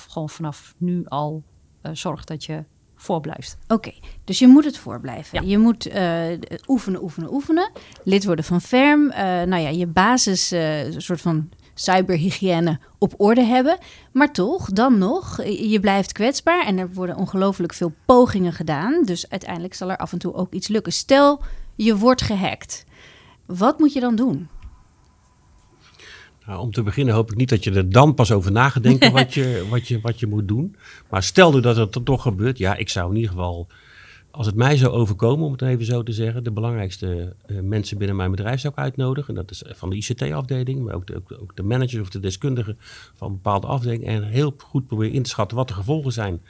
gewoon 0.07 0.29
vanaf 0.29 0.75
nu 0.77 1.05
al 1.05 1.43
zorgt 1.91 2.27
dat 2.27 2.43
je 2.45 2.63
voorblijft. 3.03 3.57
Oké, 3.67 3.91
dus 4.23 4.39
je 4.39 4.47
moet 4.47 4.65
het 4.65 4.77
voorblijven. 4.77 5.47
Je 5.47 5.57
moet 5.57 5.87
uh, 5.87 6.23
oefenen, 6.67 7.03
oefenen, 7.03 7.33
oefenen. 7.33 7.71
Lid 8.03 8.25
worden 8.25 8.45
van 8.45 8.61
FERM. 8.61 9.05
Uh, 9.05 9.15
nou 9.17 9.57
ja, 9.57 9.69
je 9.69 9.87
basis 9.87 10.53
uh, 10.53 10.79
soort 10.97 11.21
van 11.21 11.49
cyberhygiëne 11.73 12.79
op 12.97 13.13
orde 13.17 13.43
hebben. 13.43 13.77
Maar 14.11 14.31
toch, 14.31 14.71
dan 14.71 14.97
nog, 14.97 15.43
je 15.43 15.79
blijft 15.79 16.11
kwetsbaar 16.11 16.65
en 16.65 16.77
er 16.77 16.93
worden 16.93 17.15
ongelooflijk 17.15 17.73
veel 17.73 17.93
pogingen 18.05 18.53
gedaan. 18.53 19.03
Dus 19.03 19.29
uiteindelijk 19.29 19.73
zal 19.73 19.91
er 19.91 19.97
af 19.97 20.11
en 20.11 20.19
toe 20.19 20.33
ook 20.33 20.53
iets 20.53 20.67
lukken. 20.67 20.93
Stel, 20.93 21.41
je 21.75 21.97
wordt 21.97 22.21
gehackt. 22.21 22.85
Wat 23.45 23.79
moet 23.79 23.93
je 23.93 23.99
dan 23.99 24.15
doen? 24.15 24.47
Nou, 26.45 26.59
om 26.59 26.71
te 26.71 26.83
beginnen 26.83 27.13
hoop 27.13 27.31
ik 27.31 27.37
niet 27.37 27.49
dat 27.49 27.63
je 27.63 27.71
er 27.71 27.89
dan 27.89 28.13
pas 28.13 28.31
over 28.31 28.51
na 28.51 28.69
gaat 28.69 28.83
denken 28.83 29.11
wat, 29.21 29.33
je, 29.33 29.65
wat, 29.69 29.87
je, 29.87 29.99
wat 30.01 30.19
je 30.19 30.27
moet 30.27 30.47
doen. 30.47 30.75
Maar 31.09 31.23
stel 31.23 31.61
dat 31.61 31.75
het 31.75 32.05
toch 32.05 32.21
gebeurt. 32.21 32.57
Ja, 32.57 32.75
ik 32.75 32.89
zou 32.89 33.09
in 33.09 33.15
ieder 33.15 33.31
geval, 33.31 33.67
als 34.31 34.45
het 34.45 34.55
mij 34.55 34.77
zou 34.77 34.91
overkomen, 34.91 35.45
om 35.45 35.51
het 35.51 35.61
even 35.61 35.85
zo 35.85 36.03
te 36.03 36.11
zeggen, 36.11 36.43
de 36.43 36.51
belangrijkste 36.51 37.35
uh, 37.47 37.59
mensen 37.59 37.97
binnen 37.97 38.15
mijn 38.15 38.31
bedrijf 38.31 38.59
zou 38.59 38.73
ik 38.73 38.79
uitnodigen. 38.79 39.35
Dat 39.35 39.51
is 39.51 39.63
van 39.67 39.89
de 39.89 39.95
ICT-afdeling, 39.95 40.83
maar 40.83 40.95
ook 40.95 41.07
de, 41.07 41.15
ook, 41.15 41.37
ook 41.41 41.55
de 41.55 41.63
managers 41.63 42.01
of 42.01 42.09
de 42.09 42.19
deskundigen 42.19 42.77
van 43.13 43.27
een 43.27 43.33
bepaalde 43.33 43.67
afdeling. 43.67 44.05
En 44.05 44.23
heel 44.23 44.55
goed 44.57 44.87
proberen 44.87 45.13
in 45.13 45.23
te 45.23 45.29
schatten 45.29 45.57
wat 45.57 45.67
de 45.67 45.73
gevolgen 45.73 46.11
zijn. 46.11 46.41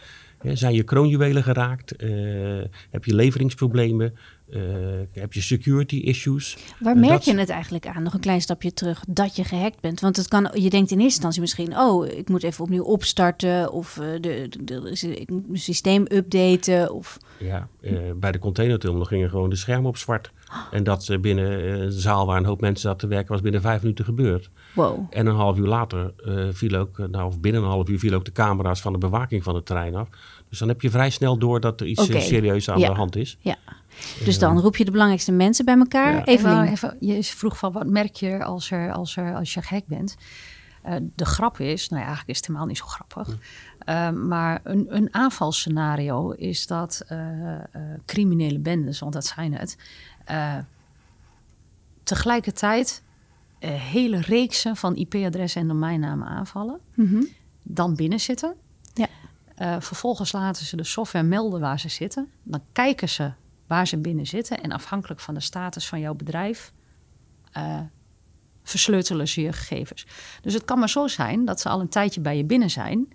zijn 0.41 0.73
je 0.73 0.83
kroonjuwelen 0.83 1.43
geraakt? 1.43 2.03
Uh, 2.03 2.63
heb 2.89 3.05
je 3.05 3.15
leveringsproblemen? 3.15 4.13
Uh, 4.55 4.61
heb 5.11 5.33
je 5.33 5.41
security 5.41 5.95
issues? 5.95 6.57
Waar 6.79 6.97
merk 6.97 7.21
je 7.21 7.37
het 7.37 7.49
eigenlijk 7.49 7.87
aan? 7.87 8.03
Nog 8.03 8.13
een 8.13 8.19
klein 8.19 8.41
stapje 8.41 8.73
terug 8.73 9.03
dat 9.07 9.35
je 9.35 9.43
gehackt 9.43 9.79
bent. 9.79 9.99
Want 9.99 10.15
het 10.15 10.27
kan, 10.27 10.49
je 10.53 10.69
denkt 10.69 10.91
in 10.91 10.99
eerste 10.99 11.03
instantie 11.03 11.41
misschien: 11.41 11.77
oh, 11.77 12.07
ik 12.07 12.29
moet 12.29 12.43
even 12.43 12.63
opnieuw 12.63 12.83
opstarten 12.83 13.71
of 13.71 13.97
uh, 13.97 14.05
de, 14.21 14.49
de, 14.49 14.81
de, 14.81 15.47
systeem 15.53 16.05
updaten. 16.11 16.93
Of... 16.93 17.17
Ja, 17.39 17.67
uh, 17.81 17.99
bij 18.15 18.31
de 18.31 18.39
containerterminal 18.39 19.05
gingen 19.05 19.29
gewoon 19.29 19.49
de 19.49 19.55
schermen 19.55 19.89
op 19.89 19.97
zwart. 19.97 20.31
En 20.71 20.83
dat 20.83 21.17
binnen 21.21 21.81
een 21.81 21.91
zaal 21.91 22.25
waar 22.25 22.37
een 22.37 22.45
hoop 22.45 22.61
mensen 22.61 22.81
zaten 22.81 22.99
te 22.99 23.15
werken, 23.15 23.31
was 23.31 23.41
binnen 23.41 23.61
vijf 23.61 23.81
minuten 23.81 24.05
gebeurd. 24.05 24.49
Wow. 24.75 25.07
En 25.09 25.25
een 25.25 25.35
half 25.35 25.57
uur 25.57 25.67
later 25.67 26.13
viel 26.51 26.75
ook, 26.75 26.97
nou, 26.97 27.27
of 27.27 27.39
binnen 27.39 27.61
een 27.61 27.67
half 27.67 27.89
uur, 27.89 27.99
viel 27.99 28.13
ook 28.13 28.25
de 28.25 28.31
camera's 28.31 28.81
van 28.81 28.93
de 28.93 28.99
bewaking 28.99 29.43
van 29.43 29.55
het 29.55 29.65
terrein 29.65 29.95
af. 29.95 30.07
Dus 30.53 30.61
dan 30.61 30.71
heb 30.71 30.81
je 30.81 30.89
vrij 30.89 31.09
snel 31.09 31.37
door 31.37 31.59
dat 31.59 31.81
er 31.81 31.87
iets 31.87 32.01
okay. 32.01 32.21
serieus 32.21 32.69
aan 32.69 32.79
ja. 32.79 32.87
de 32.87 32.95
hand 32.95 33.15
is. 33.15 33.37
Ja. 33.39 33.57
Dus 34.25 34.39
dan 34.39 34.59
roep 34.59 34.75
je 34.75 34.85
de 34.85 34.91
belangrijkste 34.91 35.31
mensen 35.31 35.65
bij 35.65 35.77
elkaar. 35.77 36.13
Ja. 36.13 36.25
Even, 36.25 36.61
even, 36.61 36.97
je 36.99 37.23
vroeg 37.23 37.57
van 37.57 37.71
wat 37.71 37.87
merk 37.87 38.15
je 38.15 38.43
als, 38.43 38.71
er, 38.71 38.91
als, 38.91 39.17
er, 39.17 39.35
als 39.35 39.53
je 39.53 39.61
gek 39.61 39.87
bent? 39.87 40.15
Uh, 40.85 40.95
de 41.15 41.25
grap 41.25 41.59
is, 41.59 41.89
nou 41.89 42.01
ja, 42.01 42.07
eigenlijk 42.07 42.29
is 42.29 42.37
het 42.37 42.47
helemaal 42.47 42.67
niet 42.67 42.77
zo 42.77 42.85
grappig. 42.85 43.37
Uh, 43.89 44.09
maar 44.09 44.59
een, 44.63 44.85
een 44.95 45.13
aanvalscenario 45.13 46.31
is 46.31 46.67
dat 46.67 47.05
uh, 47.11 47.17
criminele 48.05 48.59
bendes, 48.59 48.99
want 48.99 49.13
dat 49.13 49.25
zijn 49.25 49.53
het, 49.53 49.77
tegelijkertijd 52.03 53.03
hele 53.59 54.21
reeksen 54.21 54.75
van 54.75 54.95
IP-adressen 54.95 55.61
en 55.61 55.67
domeinnamen 55.67 56.27
aanvallen. 56.27 56.79
Mm 56.95 57.07
-hmm. 57.07 57.27
Dan 57.63 57.95
binnenzitten. 57.95 58.55
Uh, 59.63 59.75
vervolgens 59.79 60.31
laten 60.31 60.65
ze 60.65 60.75
de 60.75 60.83
software 60.83 61.25
melden 61.25 61.59
waar 61.59 61.79
ze 61.79 61.89
zitten. 61.89 62.31
Dan 62.43 62.61
kijken 62.71 63.09
ze 63.09 63.31
waar 63.67 63.87
ze 63.87 63.97
binnen 63.97 64.27
zitten. 64.27 64.61
En 64.61 64.71
afhankelijk 64.71 65.19
van 65.19 65.33
de 65.33 65.39
status 65.39 65.87
van 65.87 65.99
jouw 65.99 66.13
bedrijf 66.13 66.73
uh, 67.57 67.79
versleutelen 68.63 69.27
ze 69.27 69.41
je 69.41 69.53
gegevens. 69.53 70.05
Dus 70.41 70.53
het 70.53 70.65
kan 70.65 70.79
maar 70.79 70.89
zo 70.89 71.07
zijn 71.07 71.45
dat 71.45 71.59
ze 71.59 71.69
al 71.69 71.79
een 71.79 71.89
tijdje 71.89 72.21
bij 72.21 72.37
je 72.37 72.43
binnen 72.43 72.69
zijn. 72.69 73.12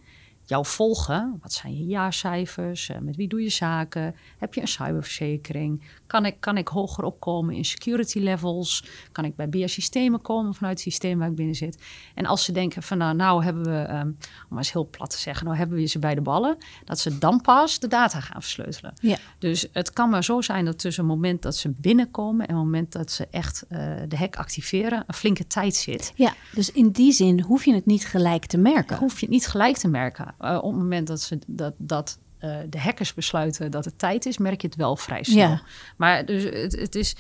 Jou 0.49 0.67
volgen. 0.67 1.39
Wat 1.43 1.53
zijn 1.53 1.77
je 1.77 1.85
jaarcijfers? 1.85 2.89
Uh, 2.89 2.99
met 2.99 3.17
wie 3.17 3.29
doe 3.29 3.43
je 3.43 3.49
zaken? 3.49 4.15
Heb 4.39 4.55
je 4.55 4.61
een 4.61 4.69
cyberverzekering? 4.69 5.83
Kan 6.07 6.27
ik, 6.27 6.37
kan 6.41 6.57
ik 6.57 6.69
hoger 6.69 7.05
opkomen 7.05 7.55
in 7.55 7.65
security 7.65 8.19
levels? 8.19 8.85
Kan 9.13 9.25
ik 9.25 9.37
bij 9.37 9.49
BIA-systemen 9.49 10.23
komen 10.23 10.55
vanuit 10.55 10.75
het 10.75 10.93
systeem 10.93 11.19
waar 11.19 11.29
ik 11.29 11.35
binnen 11.35 11.55
zit? 11.55 11.83
En 12.15 12.27
als 12.27 12.45
ze 12.45 12.53
denken 12.53 12.83
van 12.83 12.99
nou, 12.99 13.17
nou 13.17 13.45
hebben 13.45 13.65
we, 13.65 13.89
um, 13.89 14.07
om 14.07 14.17
maar 14.49 14.59
eens 14.59 14.73
heel 14.73 14.89
plat 14.91 15.11
te 15.11 15.19
zeggen, 15.19 15.45
nou 15.47 15.59
hebben 15.59 15.77
we 15.77 15.87
ze 15.87 15.99
bij 15.99 16.15
de 16.15 16.21
ballen, 16.21 16.57
dat 16.85 16.99
ze 16.99 17.19
dan 17.19 17.41
pas 17.41 17.79
de 17.79 17.89
data 17.89 18.21
gaan 18.21 18.43
versleutelen. 18.43 18.95
Ja. 19.01 19.17
Dus 19.39 19.69
het 19.73 19.93
kan 19.93 20.11
maar 20.11 20.25
zo 20.25 20.41
zijn 20.41 20.65
dat 20.65 20.79
tussen 20.79 21.05
het 21.05 21.13
moment 21.13 21.43
dat 21.43 21.57
ze 21.57 21.71
binnenkomen 21.81 22.47
en 22.47 22.55
het 22.55 22.65
moment 22.65 22.93
dat 22.93 23.11
ze 23.11 23.29
echt 23.31 23.65
uh, 23.69 23.79
de 24.09 24.17
hek 24.17 24.37
activeren, 24.37 25.05
een 25.07 25.15
flinke 25.15 25.47
tijd 25.47 25.77
zit. 25.77 26.13
Ja, 26.15 26.35
dus 26.55 26.73
in 26.73 26.91
die 26.91 27.13
zin 27.13 27.41
hoef 27.41 27.65
je 27.65 27.75
het 27.75 27.87
niet 27.87 28.07
gelijk 28.07 28.47
te 28.47 28.59
merken. 28.59 28.97
Hoef 28.97 29.21
je 29.21 29.27
het 29.27 29.35
niet 29.35 29.47
gelijk 29.47 29.77
te 29.77 29.89
merken. 29.89 30.35
Uh, 30.41 30.59
op 30.63 30.73
het 30.73 30.81
moment 30.81 31.07
dat 31.07 31.21
ze 31.21 31.39
dat, 31.47 31.75
dat 31.77 32.19
uh, 32.41 32.57
de 32.69 32.81
hackers 32.81 33.15
besluiten 33.15 33.71
dat 33.71 33.85
het 33.85 33.99
tijd 33.99 34.27
is, 34.27 34.39
merk 34.39 34.61
je 34.61 34.67
het 34.67 34.77
wel 34.77 34.97
vrij 34.97 35.23
snel. 35.23 35.49
Ja. 35.49 35.63
Maar 35.97 36.27
dus 36.27 36.43
het, 36.43 36.81
het, 36.81 36.95
is 36.95 37.17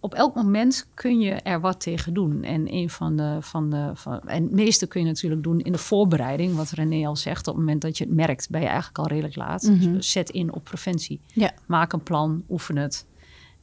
op 0.00 0.14
elk 0.14 0.34
moment 0.34 0.88
kun 0.94 1.20
je 1.20 1.30
er 1.30 1.60
wat 1.60 1.80
tegen 1.80 2.14
doen. 2.14 2.42
En 2.42 2.72
een 2.74 2.90
van 2.90 3.16
de, 3.16 3.36
van 3.40 3.70
de 3.70 3.90
van, 3.94 4.20
en 4.20 4.42
het 4.42 4.52
meeste 4.52 4.86
kun 4.86 5.00
je 5.00 5.06
natuurlijk 5.06 5.42
doen 5.42 5.60
in 5.60 5.72
de 5.72 5.78
voorbereiding, 5.78 6.56
wat 6.56 6.70
René 6.70 7.06
al 7.06 7.16
zegt. 7.16 7.48
Op 7.48 7.54
het 7.54 7.64
moment 7.64 7.82
dat 7.82 7.98
je 7.98 8.04
het 8.04 8.14
merkt, 8.14 8.50
ben 8.50 8.60
je 8.60 8.66
eigenlijk 8.66 8.98
al 8.98 9.06
redelijk 9.06 9.36
laat. 9.36 9.62
Mm 9.62 9.78
-hmm. 9.78 9.92
Dus 9.92 10.10
zet 10.10 10.30
in 10.30 10.52
op 10.52 10.64
preventie. 10.64 11.20
Ja. 11.32 11.52
Maak 11.66 11.92
een 11.92 12.02
plan, 12.02 12.44
oefen 12.48 12.76
het 12.76 13.06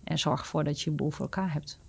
en 0.03 0.19
zorg 0.19 0.39
ervoor 0.39 0.63
dat 0.63 0.81
je 0.81 0.89
je 0.89 0.95
boel 0.95 1.09
voor 1.09 1.25
elkaar 1.25 1.53
hebt 1.53 1.79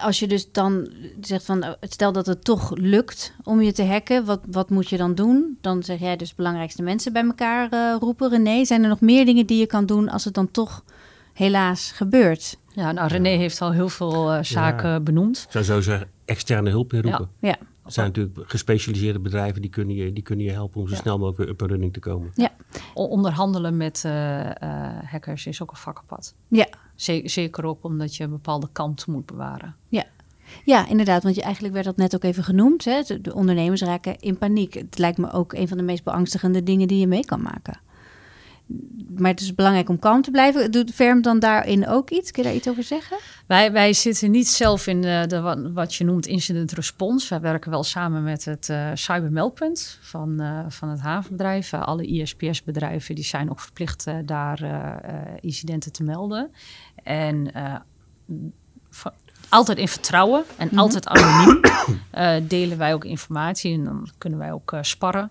als 0.00 0.18
je 0.18 0.26
dus 0.26 0.52
dan 0.52 0.88
zegt 1.20 1.44
van, 1.44 1.76
stel 1.80 2.12
dat 2.12 2.26
het 2.26 2.44
toch 2.44 2.76
lukt 2.76 3.34
om 3.44 3.60
je 3.62 3.72
te 3.72 3.84
hacken, 3.84 4.24
wat, 4.24 4.40
wat 4.50 4.70
moet 4.70 4.88
je 4.88 4.96
dan 4.96 5.14
doen? 5.14 5.58
Dan 5.60 5.82
zeg 5.82 5.98
jij 5.98 6.16
dus 6.16 6.34
belangrijkste 6.34 6.82
mensen 6.82 7.12
bij 7.12 7.24
elkaar 7.24 7.74
uh, 7.74 7.96
roepen. 8.00 8.30
René, 8.30 8.64
zijn 8.64 8.82
er 8.82 8.88
nog 8.88 9.00
meer 9.00 9.24
dingen 9.24 9.46
die 9.46 9.58
je 9.58 9.66
kan 9.66 9.86
doen 9.86 10.08
als 10.08 10.24
het 10.24 10.34
dan 10.34 10.50
toch 10.50 10.84
helaas 11.32 11.92
gebeurt? 11.92 12.58
Ja, 12.68 12.92
nou 12.92 13.08
René 13.08 13.28
heeft 13.28 13.60
al 13.60 13.72
heel 13.72 13.88
veel 13.88 14.34
uh, 14.34 14.42
zaken 14.42 14.90
ja. 14.90 15.00
benoemd. 15.00 15.46
Zou 15.48 15.64
zo 15.64 15.80
zeggen, 15.80 16.08
externe 16.24 16.70
hulp 16.70 16.92
inroepen. 16.92 17.28
Ja. 17.40 17.48
ja. 17.48 17.56
Er 17.90 17.96
zijn 17.96 18.06
natuurlijk 18.06 18.50
gespecialiseerde 18.50 19.18
bedrijven 19.18 19.60
die 19.60 19.70
kunnen 19.70 19.94
je, 19.94 20.12
die 20.12 20.22
kunnen 20.22 20.44
je 20.44 20.50
helpen 20.50 20.80
om 20.80 20.88
zo 20.88 20.94
ja. 20.94 21.00
snel 21.00 21.18
mogelijk 21.18 21.50
up 21.50 21.60
running 21.60 21.92
te 21.92 22.00
komen. 22.00 22.30
Ja. 22.34 22.52
Onderhandelen 22.94 23.76
met 23.76 24.02
uh, 24.06 24.12
hackers 25.04 25.46
is 25.46 25.62
ook 25.62 25.70
een 25.70 25.76
vakkenpad. 25.76 26.34
Ja. 26.48 26.68
Zeker 27.24 27.64
ook 27.64 27.84
omdat 27.84 28.16
je 28.16 28.24
een 28.24 28.30
bepaalde 28.30 28.68
kant 28.72 29.06
moet 29.06 29.26
bewaren. 29.26 29.76
Ja. 29.88 30.04
Ja, 30.64 30.88
inderdaad, 30.88 31.22
want 31.22 31.34
je, 31.34 31.42
eigenlijk 31.42 31.74
werd 31.74 31.86
dat 31.86 31.96
net 31.96 32.14
ook 32.14 32.24
even 32.24 32.44
genoemd. 32.44 32.84
Hè? 32.84 33.02
De 33.20 33.34
ondernemers 33.34 33.82
raken 33.82 34.18
in 34.18 34.38
paniek. 34.38 34.74
Het 34.74 34.98
lijkt 34.98 35.18
me 35.18 35.32
ook 35.32 35.52
een 35.52 35.68
van 35.68 35.76
de 35.76 35.82
meest 35.82 36.04
beangstigende 36.04 36.62
dingen 36.62 36.88
die 36.88 36.98
je 36.98 37.06
mee 37.06 37.24
kan 37.24 37.42
maken. 37.42 37.80
Maar 39.16 39.30
het 39.30 39.40
is 39.40 39.54
belangrijk 39.54 39.88
om 39.88 39.98
kalm 39.98 40.22
te 40.22 40.30
blijven. 40.30 40.70
Doet 40.70 40.94
Ferm 40.94 41.22
dan 41.22 41.38
daarin 41.38 41.88
ook 41.88 42.10
iets? 42.10 42.30
Kun 42.30 42.42
je 42.42 42.48
daar 42.48 42.58
iets 42.58 42.68
over 42.68 42.82
zeggen? 42.82 43.16
Wij, 43.46 43.72
wij 43.72 43.92
zitten 43.92 44.30
niet 44.30 44.48
zelf 44.48 44.86
in 44.86 45.00
de, 45.00 45.24
de, 45.28 45.70
wat 45.72 45.94
je 45.94 46.04
noemt 46.04 46.26
incident 46.26 46.72
response. 46.72 47.28
Wij 47.28 47.40
werken 47.40 47.70
wel 47.70 47.84
samen 47.84 48.22
met 48.22 48.44
het 48.44 48.68
uh, 48.68 48.90
cybermeldpunt 48.94 49.98
van, 50.00 50.42
uh, 50.42 50.64
van 50.68 50.88
het 50.88 51.00
havenbedrijf. 51.00 51.72
Uh, 51.72 51.82
alle 51.82 52.06
ISPS-bedrijven 52.06 53.14
die 53.14 53.24
zijn 53.24 53.50
ook 53.50 53.60
verplicht 53.60 54.06
daar 54.24 54.60
incidenten 55.40 55.92
te 55.92 56.02
melden. 56.02 56.50
En 57.02 57.52
altijd 59.48 59.78
in 59.78 59.88
vertrouwen 59.88 60.44
en 60.56 60.64
mm 60.64 60.68
-hmm. 60.68 60.78
altijd 60.78 61.06
anoniem 61.08 61.60
delen 62.48 62.78
wij 62.78 62.94
ook 62.94 63.04
informatie. 63.04 63.74
En 63.74 63.84
dan 63.84 64.08
kunnen 64.18 64.38
wij 64.38 64.52
ook 64.52 64.74
sparren. 64.80 65.30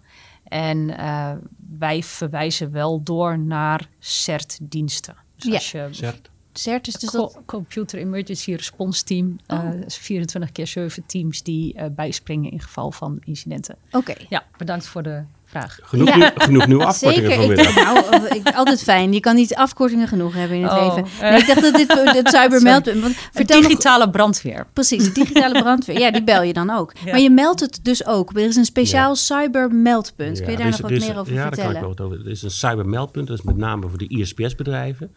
En 0.50 0.78
uh, 0.90 1.32
wij 1.78 2.04
verwijzen 2.04 2.72
wel 2.72 3.04
door 3.04 3.40
naar 3.40 3.90
CERT-diensten. 4.00 5.16
Dus 5.36 5.46
Ja. 5.46 5.54
als 5.54 5.72
je 5.72 5.88
CERT. 5.92 6.30
CERT 6.54 6.88
is 6.88 6.94
dus 6.94 7.10
Co- 7.10 7.18
dat... 7.18 7.40
Computer 7.46 8.00
Emergency 8.00 8.54
Response 8.54 9.04
Team, 9.04 9.40
Oh. 9.48 9.58
eh, 9.66 9.74
24 9.88 10.52
keer 10.52 10.68
7 10.68 11.04
teams 11.06 11.44
die 11.44 11.74
eh, 11.74 11.86
bijspringen 11.92 12.52
in 12.52 12.60
geval 12.62 12.92
van 12.92 13.18
incidenten. 13.24 13.76
Oké. 13.92 14.14
Ja, 14.30 14.44
bedankt 14.58 14.88
voor 14.88 15.04
de 15.04 15.24
vraag. 15.50 15.80
Genoeg, 15.82 16.08
Ja. 16.08 16.16
nieuw- 16.16 16.30
genoeg 16.36 16.68
nieuwe 16.68 16.86
afkortingen 16.92 17.32
Zeker. 17.32 17.60
Ik, 17.70 17.76
nou, 17.76 18.26
ik, 18.28 18.50
altijd 18.56 18.84
fijn. 18.84 19.14
Je 19.14 19.20
kan 19.20 19.36
niet 19.36 19.56
afkortingen 19.56 20.08
genoeg 20.08 20.34
hebben 20.34 20.58
in 20.58 20.64
het 20.64 20.72
Oh, 20.72 20.96
leven. 20.96 21.12
eh. 21.22 21.30
Nee, 21.30 21.40
ik 21.40 21.48
dacht 21.48 21.62
dat 21.62 21.76
dit 21.76 21.94
het 22.16 22.30
cybermeldpunt... 22.36 23.02
Want 23.02 23.16
vertel 23.34 23.60
nog 23.60 23.68
digitale 23.70 24.10
brandweer. 24.10 24.68
Precies, 24.74 25.04
de 25.04 25.12
digitale 25.12 25.60
brandweer. 25.64 26.00
Ja, 26.00 26.12
die 26.12 26.24
bel 26.24 26.42
je 26.42 26.54
dan 26.54 26.70
ook. 26.70 26.94
Ja. 27.06 27.12
Maar 27.12 27.20
je 27.20 27.30
meldt 27.30 27.60
het 27.60 27.80
dus 27.84 28.06
ook. 28.06 28.32
Er 28.36 28.38
is 28.48 28.56
een 28.56 28.66
speciaal 28.66 29.16
cybermeldpunt. 29.16 30.38
Kun 30.38 30.46
je 30.46 30.52
Ja, 30.52 30.58
daar 30.58 30.66
dus- 30.68 30.80
nog 30.80 30.90
wat 30.90 31.00
dus- 31.00 31.08
meer 31.08 31.18
over 31.20 31.34
ja, 31.34 31.40
daar 31.42 31.50
kan 31.50 31.60
ik 31.60 31.64
vertellen? 31.66 31.96
wel 31.96 31.98
wat 31.98 32.02
over. 32.06 32.26
Er 32.26 32.32
is 32.32 32.42
een 32.42 32.52
cybermeldpunt, 32.52 33.28
dat 33.28 33.38
is 33.38 33.44
met 33.44 33.58
name 33.58 33.88
voor 33.90 33.98
de 33.98 34.08
ISPS-bedrijven. 34.08 35.12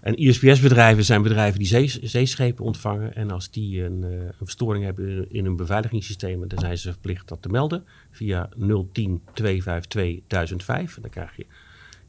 En 0.00 0.16
ISPS-bedrijven 0.16 1.04
zijn 1.04 1.22
bedrijven 1.22 1.58
die 1.58 1.68
zee- 1.68 1.98
zeeschepen 2.02 2.64
ontvangen. 2.64 3.14
En 3.14 3.30
als 3.30 3.50
die 3.50 3.84
een, 3.84 4.04
eh, 4.04 4.10
een 4.10 4.32
verstoring 4.42 4.84
hebben 4.84 5.08
in, 5.08 5.26
in 5.30 5.44
hun 5.44 5.56
beveiligingssystemen, 5.56 6.48
dan 6.48 6.58
zijn 6.58 6.78
ze 6.78 6.92
verplicht 6.92 7.28
dat 7.28 7.42
te 7.42 7.48
melden 7.48 7.84
via 8.10 8.48
010 8.56 9.22
252 9.32 10.20
1005. 10.26 10.96
En 10.96 11.02
dan 11.02 11.10
krijg 11.10 11.36
je 11.36 11.46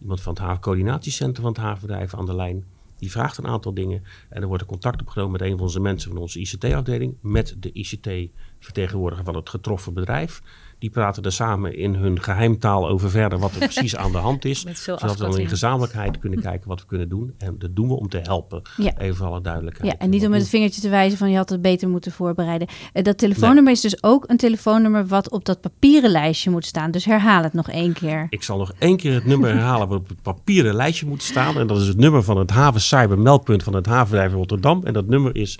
iemand 0.01 0.21
van 0.21 0.33
het 0.33 0.41
havencoördinatiecentrum 0.41 1.43
van 1.43 1.53
het 1.53 1.61
havenbedrijf 1.61 2.13
aan 2.13 2.25
de 2.25 2.35
lijn. 2.35 2.63
Die 2.99 3.11
vraagt 3.11 3.37
een 3.37 3.47
aantal 3.47 3.73
dingen 3.73 4.03
en 4.29 4.41
er 4.41 4.47
wordt 4.47 4.61
er 4.63 4.69
contact 4.69 5.01
opgenomen 5.01 5.31
met 5.31 5.41
een 5.41 5.51
van 5.51 5.61
onze 5.61 5.79
mensen 5.79 6.11
van 6.11 6.19
onze 6.19 6.39
ICT-afdeling, 6.39 7.15
met 7.21 7.55
de 7.59 7.71
ICT-vertegenwoordiger 7.71 9.25
van 9.25 9.35
het 9.35 9.49
getroffen 9.49 9.93
bedrijf. 9.93 10.41
Die 10.79 10.89
praten 10.89 11.23
er 11.23 11.31
samen 11.31 11.77
in 11.77 11.95
hun 11.95 12.21
geheimtaal 12.21 12.87
over 12.87 13.09
verder 13.09 13.39
wat 13.39 13.51
er 13.51 13.57
precies 13.57 13.95
aan 13.95 14.11
de 14.11 14.17
hand 14.17 14.45
is. 14.45 14.59
Zodat 14.73 15.17
we 15.17 15.23
dan 15.23 15.37
in 15.37 15.47
gezamenlijkheid 15.47 16.19
kunnen 16.19 16.41
kijken 16.41 16.67
wat 16.67 16.79
we 16.79 16.85
kunnen 16.87 17.09
doen. 17.09 17.33
En 17.37 17.55
dat 17.59 17.75
doen 17.75 17.87
we 17.87 17.93
om 17.93 18.09
te 18.09 18.17
helpen. 18.17 18.61
Ja. 18.77 18.97
Even 18.97 19.15
voor 19.15 19.27
alle 19.27 19.41
duidelijkheid. 19.41 19.91
Ja, 19.91 19.97
en 19.97 20.09
niet 20.09 20.23
om 20.23 20.29
met 20.29 20.39
het 20.39 20.49
vingertje 20.49 20.81
te 20.81 20.89
wijzen 20.89 21.17
van 21.17 21.29
je 21.31 21.37
had 21.37 21.49
het 21.49 21.61
beter 21.61 21.89
moeten 21.89 22.11
voorbereiden. 22.11 22.67
Eh, 22.93 23.03
Dat 23.03 23.17
telefoonnummer 23.17 23.71
is 23.71 23.81
dus 23.81 24.03
ook 24.03 24.23
een 24.29 24.37
telefoonnummer 24.37 25.07
wat 25.07 25.31
op 25.31 25.45
dat 25.45 25.61
papieren 25.61 26.09
lijstje 26.09 26.49
moet 26.49 26.65
staan. 26.65 26.91
Dus 26.91 27.05
herhaal 27.05 27.43
het 27.43 27.53
nog 27.53 27.69
één 27.69 27.93
keer. 27.93 28.27
Ik 28.29 28.43
zal 28.43 28.57
nog 28.57 28.73
één 28.79 28.97
keer 28.97 29.13
het 29.13 29.25
nummer 29.25 29.49
herhalen 29.49 29.87
wat 29.87 29.99
op 29.99 30.09
het 30.09 30.21
papieren 30.21 30.73
lijstje 30.75 31.05
moet 31.05 31.23
staan. 31.23 31.57
En 31.57 31.67
dat 31.67 31.81
is 31.81 31.87
het 31.87 31.97
nummer 31.97 32.23
van 32.23 32.37
het 32.37 32.49
haven 32.49 32.81
cybermeldpunt 32.81 33.63
van 33.63 33.73
het 33.73 33.85
havenbedrijf 33.85 34.33
Rotterdam. 34.33 34.81
En 34.83 34.93
dat 34.93 35.07
nummer 35.07 35.35
is 35.35 35.59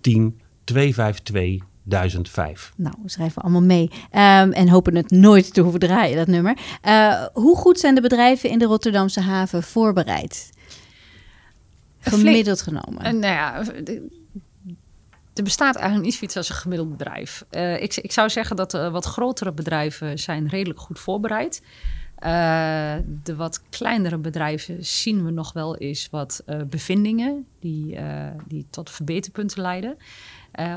010 0.00 0.40
252 0.64 1.66
1005. 1.88 2.72
Nou, 2.76 2.94
we 3.02 3.10
schrijven 3.10 3.42
allemaal 3.42 3.62
mee. 3.62 3.90
Ehm, 4.10 4.50
en 4.50 4.68
hopen 4.68 4.96
het 4.96 5.10
nooit 5.10 5.54
te 5.54 5.60
hoeven 5.60 5.80
draaien, 5.80 6.16
dat 6.16 6.26
nummer. 6.26 6.58
Eh, 6.82 7.24
hoe 7.32 7.56
goed 7.56 7.78
zijn 7.78 7.94
de 7.94 8.00
bedrijven 8.00 8.50
in 8.50 8.58
de 8.58 8.64
Rotterdamse 8.64 9.20
haven 9.20 9.62
voorbereid? 9.62 10.50
Gemiddeld 12.00 12.62
genomen. 12.62 13.02
En 13.02 13.18
nou 13.18 13.32
ja, 13.32 13.64
er 15.34 15.44
bestaat 15.44 15.74
eigenlijk 15.74 16.04
niet 16.04 16.14
zoiets 16.14 16.36
als 16.36 16.48
een 16.48 16.54
gemiddeld 16.54 16.96
bedrijf. 16.96 17.44
Eh, 17.50 17.82
ik, 17.82 17.96
ik 17.96 18.12
zou 18.12 18.30
zeggen 18.30 18.56
dat 18.56 18.70
de 18.70 18.90
wat 18.90 19.04
grotere 19.04 19.52
bedrijven 19.52 20.18
zijn 20.18 20.48
redelijk 20.48 20.80
goed 20.80 20.98
voorbereid. 20.98 21.62
Eh, 22.18 22.96
de 23.22 23.36
wat 23.36 23.62
kleinere 23.70 24.18
bedrijven 24.18 24.84
zien 24.84 25.24
we 25.24 25.30
nog 25.30 25.52
wel 25.52 25.76
eens 25.76 26.10
wat 26.10 26.42
eh, 26.46 26.60
bevindingen 26.62 27.46
die, 27.58 27.96
eh, 27.96 28.30
die 28.46 28.66
tot 28.70 28.90
verbeterpunten 28.90 29.62
leiden. 29.62 29.96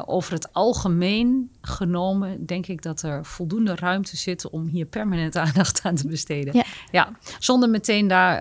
Over 0.06 0.34
het 0.34 0.54
algemeen 0.54 1.52
genomen 1.62 2.46
denk 2.46 2.68
ik 2.68 2.82
dat 2.82 3.02
er 3.02 3.26
voldoende 3.26 3.76
ruimte 3.76 4.18
zit 4.18 4.50
om 4.50 4.66
hier 4.66 4.86
permanent 4.86 5.36
aandacht 5.46 5.82
aan 5.84 5.96
te 5.96 6.08
besteden. 6.08 6.64
Ja. 6.92 7.16
zonder 7.40 7.70
meteen 7.70 8.08
daar 8.08 8.40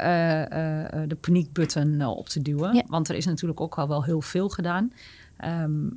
de 1.09 1.17
paniekbutton 1.21 2.05
op 2.07 2.29
te 2.29 2.43
duwen. 2.43 2.75
Ja. 2.75 2.83
Want 2.87 3.09
er 3.09 3.15
is 3.15 3.27
natuurlijk 3.27 3.61
ook 3.61 3.79
al 3.79 3.89
wel 3.89 4.05
heel 4.05 4.21
veel 4.21 4.49
gedaan. 4.49 4.93
Ehm, 5.37 5.89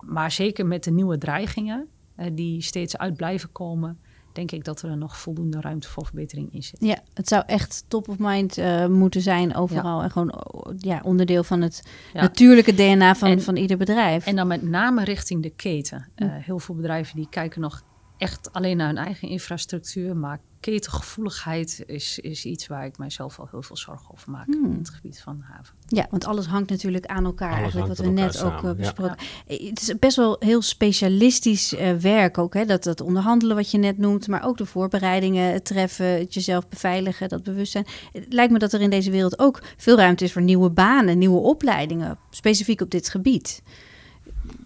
maar 0.00 0.30
zeker 0.30 0.66
met 0.66 0.84
de 0.84 0.90
nieuwe 0.90 1.18
dreigingen 1.18 1.88
die 2.32 2.62
steeds 2.62 2.98
uit 2.98 3.16
blijven 3.16 3.52
komen, 3.52 3.98
denk 4.38 4.50
ik 4.52 4.64
dat 4.64 4.82
er 4.82 4.96
nog 4.96 5.18
voldoende 5.18 5.60
ruimte 5.60 5.88
voor 5.88 6.04
verbetering 6.06 6.52
in 6.52 6.62
zit. 6.62 6.76
Ja, 6.80 6.98
het 7.14 7.28
zou 7.28 7.42
echt 7.46 7.84
top 7.88 8.08
of 8.08 8.16
mind 8.18 8.58
eh, 8.58 8.86
moeten 8.86 9.20
zijn 9.20 9.54
overal. 9.54 10.02
En 10.02 10.10
gewoon 10.10 10.34
ja, 10.78 11.00
onderdeel 11.04 11.44
van 11.44 11.60
het 11.60 11.82
Ja. 12.12 12.20
natuurlijke 12.20 12.74
DNA 12.74 13.14
van, 13.14 13.28
En- 13.30 13.42
van 13.42 13.56
ieder 13.56 13.76
bedrijf. 13.76 14.26
En 14.26 14.36
dan 14.36 14.46
met 14.46 14.62
name 14.62 15.04
richting 15.04 15.42
de 15.42 15.50
keten. 15.50 16.08
Eh, 16.14 16.28
heel 16.30 16.58
veel 16.58 16.74
bedrijven 16.74 17.16
die 17.16 17.26
kijken 17.30 17.60
nog 17.60 17.82
echt 18.18 18.52
alleen 18.52 18.76
naar 18.76 18.86
hun 18.86 18.96
eigen 18.96 19.28
infrastructuur. 19.28 20.16
Maar 20.16 20.40
ketengevoeligheid 20.60 21.82
is, 21.86 22.18
is 22.18 22.44
iets 22.44 22.66
waar 22.66 22.84
ik 22.84 22.98
mijzelf 22.98 23.38
al 23.38 23.48
heel 23.50 23.62
veel 23.62 23.76
zorgen 23.76 24.12
over 24.12 24.30
maak 24.30 24.46
Hmm. 24.46 24.64
in 24.64 24.78
het 24.78 24.90
gebied 24.90 25.20
van 25.20 25.36
de 25.36 25.44
haven. 25.44 25.74
Ja, 25.86 26.06
want 26.10 26.24
alles 26.24 26.46
hangt 26.46 26.70
natuurlijk 26.70 27.06
aan 27.06 27.24
elkaar. 27.24 27.48
Alles 27.48 27.60
eigenlijk 27.60 27.88
wat 27.88 28.06
we 28.06 28.12
net 28.12 28.42
ook 28.42 28.52
eh, 28.52 28.62
ja. 28.62 28.74
besproken. 28.74 29.16
Eh, 29.46 29.68
Het 29.68 29.80
is 29.80 29.98
best 29.98 30.16
wel 30.16 30.36
heel 30.38 30.62
specialistisch 30.62 31.74
eh, 31.74 31.92
werk 31.92 32.38
ook. 32.38 32.54
Hè? 32.54 32.64
Dat, 32.64 32.82
dat 32.84 33.00
onderhandelen 33.00 33.56
wat 33.56 33.70
je 33.70 33.78
net 33.78 33.98
noemt, 33.98 34.28
maar 34.28 34.44
ook 34.44 34.56
de 34.56 34.66
voorbereidingen, 34.66 35.52
het 35.52 35.64
treffen, 35.64 36.06
het 36.06 36.34
jezelf 36.34 36.68
beveiligen, 36.68 37.28
dat 37.28 37.42
bewustzijn. 37.42 37.86
Het 38.12 38.32
lijkt 38.32 38.52
me 38.52 38.58
dat 38.58 38.72
er 38.72 38.80
in 38.80 38.90
deze 38.90 39.10
wereld 39.10 39.38
ook 39.38 39.62
veel 39.76 39.96
ruimte 39.96 40.24
is 40.24 40.32
voor 40.32 40.42
nieuwe 40.42 40.70
banen, 40.70 41.18
nieuwe 41.18 41.40
opleidingen, 41.40 42.18
specifiek 42.30 42.80
op 42.80 42.90
dit 42.90 43.08
gebied. 43.08 43.62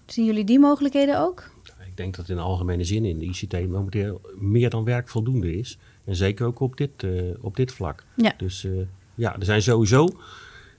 Zien 0.07 0.25
jullie 0.25 0.45
die 0.45 0.59
mogelijkheden 0.59 1.21
ook? 1.21 1.51
Ik 1.93 1.99
denk 1.99 2.17
dat 2.17 2.29
in 2.29 2.37
de 2.37 2.43
algemene 2.43 2.85
zin 2.85 3.05
in 3.05 3.19
de 3.19 3.25
ICT 3.25 3.69
momenteel 3.69 4.21
meer 4.39 4.71
dan 4.71 4.85
werk 4.85 5.09
voldoende 5.09 5.59
is. 5.59 5.79
En 6.05 6.17
zeker 6.17 6.47
ook 6.47 6.61
op 6.61 6.77
dit, 6.77 6.91
eh, 6.97 7.11
op 7.41 7.57
dit 7.57 7.73
vlak. 7.73 8.05
Ja. 8.17 8.33
Dus 8.37 8.65
eh, 8.65 8.71
ja, 9.15 9.37
er 9.39 9.45
zijn 9.45 9.63
sowieso 9.63 10.09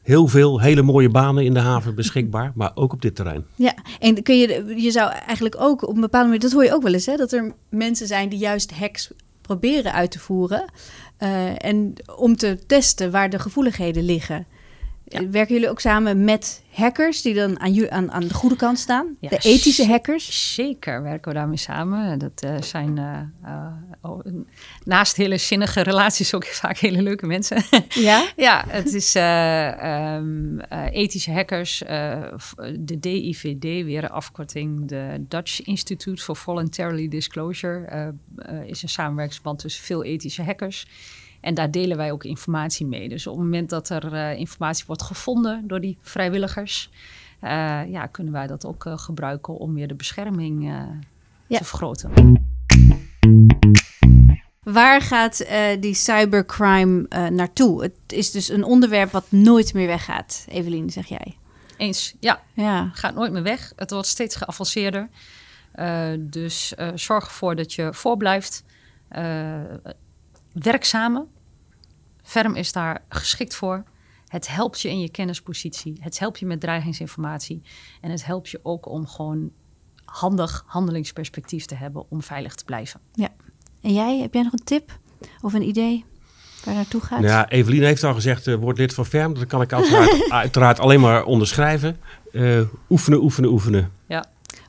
heel 0.01 0.27
veel 0.27 0.61
hele 0.61 0.81
mooie 0.81 1.09
banen 1.09 1.43
in 1.43 1.53
de 1.53 1.59
haven 1.59 1.95
beschikbaar. 1.95 2.51
maar 2.55 2.71
ook 2.75 2.93
op 2.93 3.01
dit 3.01 3.15
terrein. 3.15 3.45
Ja, 3.55 3.75
en 3.99 4.23
kun 4.23 4.37
je, 4.37 4.73
je 4.77 4.91
zou 4.91 5.11
eigenlijk 5.11 5.55
ook 5.61 5.87
op 5.87 5.95
een 5.95 6.01
bepaalde 6.01 6.25
manier, 6.25 6.41
dat 6.41 6.51
hoor 6.51 6.63
je 6.63 6.73
ook 6.73 6.83
wel 6.83 6.93
eens, 6.93 7.05
hè, 7.05 7.15
dat 7.15 7.31
er 7.31 7.53
mensen 7.69 8.07
zijn 8.07 8.29
die 8.29 8.39
juist 8.39 8.71
hacks 8.71 9.11
proberen 9.41 9.93
uit 9.93 10.11
te 10.11 10.19
voeren. 10.19 10.65
eh, 11.17 11.65
en 11.65 11.93
om 12.15 12.35
te 12.35 12.59
testen 12.67 13.11
waar 13.11 13.29
de 13.29 13.39
gevoeligheden 13.39 14.03
liggen. 14.03 14.45
Ja. 15.05 15.29
Werken 15.29 15.53
jullie 15.53 15.69
ook 15.69 15.79
samen 15.79 16.23
met 16.23 16.63
hackers 16.69 17.21
die 17.21 17.33
dan 17.33 17.59
aan, 17.59 17.91
aan, 17.91 18.11
aan 18.11 18.27
de 18.27 18.33
goede 18.33 18.55
kant 18.55 18.79
staan? 18.79 19.17
Ja, 19.19 19.29
de 19.29 19.37
ethische 19.37 19.85
hackers? 19.85 20.53
Zeker 20.53 21.01
werken 21.01 21.31
we 21.31 21.37
daarmee 21.37 21.57
samen. 21.57 22.19
Dat 22.19 22.41
eh, 22.41 22.61
zijn 22.61 22.97
eh, 22.97 23.19
eh, 23.43 23.73
oh, 24.01 24.25
naast 24.83 25.15
hele 25.15 25.37
zinnige 25.37 25.81
relaties 25.81 26.33
ook 26.33 26.45
vaak 26.63 26.77
hele 26.77 27.01
leuke 27.01 27.25
mensen. 27.25 27.63
Ja? 27.89 28.27
Ja, 28.35 28.65
het 28.67 28.93
is 28.93 29.15
eh, 29.15 30.13
ehm, 30.13 30.59
eh, 30.59 30.85
ethische 30.91 31.31
hackers, 31.31 31.77
de 32.79 32.99
DIVD, 32.99 33.63
weer 33.63 34.03
een 34.03 34.09
afkorting, 34.09 34.87
de 34.87 35.25
Dutch 35.27 35.61
Institute 35.61 36.23
for 36.23 36.35
Voluntary 36.35 37.07
Disclosure, 37.07 38.13
is 38.65 38.83
een 38.83 38.89
samenwerkingsverband 38.89 39.59
tussen 39.59 39.83
veel 39.83 40.03
ethische 40.03 40.43
hackers. 40.43 40.87
En 41.43 41.53
daar 41.53 41.71
delen 41.71 41.97
wij 41.97 42.11
ook 42.11 42.23
informatie 42.23 42.85
mee. 42.85 43.09
Dus 43.09 43.27
op 43.27 43.33
het 43.35 43.43
moment 43.43 43.69
dat 43.69 43.89
er 43.89 44.13
eh, 44.13 44.39
informatie 44.39 44.83
wordt 44.87 45.01
gevonden 45.01 45.63
door 45.67 45.79
die 45.79 45.97
vrijwilligers, 46.01 46.89
eh, 47.39 47.81
ja, 47.87 48.05
kunnen 48.05 48.33
wij 48.33 48.47
dat 48.47 48.65
ook 48.65 48.85
eh, 48.85 48.97
gebruiken 48.97 49.57
om 49.57 49.73
weer 49.73 49.87
de 49.87 49.95
bescherming 49.95 50.63
Ja. 51.47 51.57
te 51.57 51.63
vergroten. 51.63 52.11
Waar 54.59 55.01
gaat 55.01 55.45
die 55.79 55.93
cybercrime 55.93 57.07
naartoe? 57.29 57.81
Het 57.81 57.97
is 58.07 58.31
dus 58.31 58.49
een 58.49 58.63
onderwerp 58.63 59.11
wat 59.11 59.31
nooit 59.31 59.73
meer 59.73 59.87
weggaat. 59.87 60.45
Evelien, 60.49 60.89
zeg 60.89 61.05
jij. 61.05 61.37
Eens, 61.77 62.15
ja, 62.19 62.41
Ja, 62.53 62.89
gaat 62.93 63.15
nooit 63.15 63.31
meer 63.31 63.43
weg. 63.43 63.73
Het 63.75 63.91
wordt 63.91 64.07
steeds 64.07 64.35
geavanceerder. 64.35 65.09
Dus 66.19 66.73
zorg 66.95 67.25
ervoor 67.25 67.55
dat 67.55 67.73
je 67.73 67.93
voorblijft. 67.93 68.63
Werk 70.53 70.83
samen. 70.83 71.27
Ferm 72.23 72.55
is 72.55 72.71
daar 72.71 73.03
geschikt 73.09 73.55
voor. 73.55 73.83
Het 74.27 74.47
helpt 74.47 74.81
je 74.81 74.89
in 74.89 74.99
je 74.99 75.09
kennispositie. 75.09 75.97
Het 75.99 76.19
helpt 76.19 76.39
je 76.39 76.45
met 76.45 76.59
dreigingsinformatie. 76.59 77.61
En 78.01 78.11
het 78.11 78.25
helpt 78.25 78.49
je 78.49 78.59
ook 78.63 78.89
om 78.89 79.07
gewoon 79.07 79.51
handig 80.05 80.63
handelingsperspectief 80.67 81.65
te 81.65 81.75
hebben 81.75 82.05
om 82.09 82.21
veilig 82.21 82.55
te 82.55 82.65
blijven. 82.65 82.99
En 83.81 83.93
jij, 83.93 84.19
heb 84.19 84.33
jij 84.33 84.43
nog 84.43 84.53
een 84.53 84.63
tip 84.63 84.99
of 85.41 85.53
een 85.53 85.67
idee 85.67 86.05
waar 86.63 86.73
naartoe 86.73 87.01
gaat? 87.01 87.23
Ja, 87.23 87.49
Evelien 87.49 87.83
heeft 87.83 88.03
al 88.03 88.13
gezegd, 88.13 88.47
eh, 88.47 88.55
word 88.55 88.77
lid 88.77 88.93
van 88.93 89.05
Ferm. 89.05 89.33
Dat 89.33 89.45
kan 89.45 89.61
ik 89.61 89.73
uiteraard, 89.73 90.29
uiteraard 90.43 90.79
alleen 90.79 90.99
maar 90.99 91.23
onderschrijven. 91.23 91.97
Eh, 92.31 92.61
oefenen, 92.89 93.23
oefenen, 93.23 93.49
oefenen. 93.49 93.91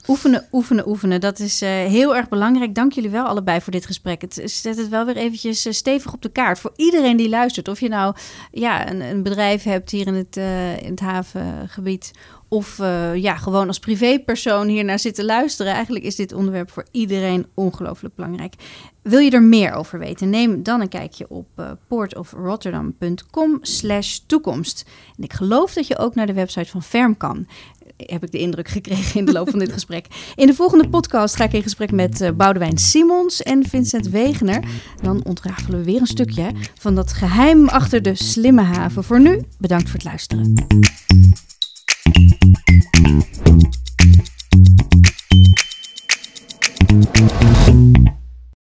Oefenen, 0.07 0.47
oefenen, 0.53 0.89
oefenen. 0.89 1.21
Dat 1.21 1.39
is 1.39 1.63
uh, 1.63 1.69
heel 1.69 2.17
erg 2.17 2.29
belangrijk. 2.29 2.75
Dank 2.75 2.93
jullie 2.93 3.11
wel 3.11 3.27
allebei 3.27 3.61
voor 3.61 3.73
dit 3.73 3.87
gesprek. 3.87 4.21
Het 4.21 4.41
zet 4.45 4.77
het 4.77 4.89
wel 4.89 5.05
weer 5.05 5.17
eventjes 5.17 5.67
uh, 5.67 5.73
stevig 5.73 6.13
op 6.13 6.23
de 6.23 6.29
kaart 6.29 6.59
voor 6.59 6.73
iedereen 6.77 7.17
die 7.17 7.29
luistert. 7.29 7.69
Of 7.69 7.81
je 7.81 7.89
nou 7.89 8.15
ja, 8.51 8.91
een, 8.91 9.01
een 9.01 9.23
bedrijf 9.23 9.63
hebt 9.63 9.91
hier 9.91 10.07
in 10.07 10.15
het, 10.15 10.37
uh, 10.37 10.83
in 10.83 10.91
het 10.91 11.01
havengebied 11.01 12.11
of 12.49 12.79
ja, 13.15 13.37
gewoon 13.37 13.67
als 13.67 13.79
privépersoon 13.79 14.69
hier 14.69 14.85
naar 14.85 14.99
zitten 14.99 15.25
luisteren. 15.25 15.73
Eigenlijk 15.73 16.05
is 16.05 16.17
dit 16.17 16.33
onderwerp 16.33 16.71
voor 16.71 16.87
iedereen 16.91 17.47
ongelooflijk 17.55 18.15
belangrijk. 18.15 18.55
Wil 19.05 19.19
je 19.19 19.31
er 19.31 19.43
meer 19.43 19.73
over 19.73 19.99
weten? 19.99 20.31
Neem 20.31 20.63
dan 20.63 20.81
een 20.81 20.89
kijkje 20.89 21.29
op 21.29 21.49
uh, 21.57 21.71
portofrotterdam.com 21.89 23.59
slash 23.61 24.19
toekomst. 24.27 24.85
En 25.17 25.25
ik 25.25 25.33
geloof 25.33 25.73
dat 25.73 25.87
je 25.87 25.99
ook 25.99 26.15
naar 26.15 26.27
de 26.27 26.33
website 26.33 26.71
van 26.71 26.83
Ferm 26.83 27.17
kan 27.17 27.47
heb 27.97 28.25
ik 28.25 28.33
de 28.33 28.39
indruk 28.39 28.69
gekregen 28.69 29.19
in 29.19 29.25
de 29.25 29.33
loop 29.33 29.51
van 29.51 29.59
dit 29.59 29.73
gesprek. 29.73 30.07
In 30.35 30.47
de 30.47 30.55
volgende 30.55 30.89
podcast 30.89 31.37
ga 31.37 31.45
ik 31.45 31.53
in 31.53 31.63
gesprek 31.63 31.93
met 31.93 32.21
uh, 32.21 32.31
Boudewijn 32.31 32.79
Simons 32.79 33.43
en 33.43 33.69
Vincent 33.69 34.09
Wegener. 34.09 34.65
Dan 35.03 35.25
ontrafelen 35.25 35.79
we 35.79 35.85
weer 35.85 36.01
een 36.01 36.07
stukje 36.07 36.53
van 36.79 36.95
dat 36.95 37.13
geheim 37.13 37.69
achter 37.69 38.03
de 38.03 38.15
slimme 38.15 38.63
haven. 38.63 39.05
Voor 39.05 39.21
nu, 39.21 39.43
bedankt 39.59 39.91
voor 39.91 40.01
het 40.01 40.05
luisteren. 40.05 40.53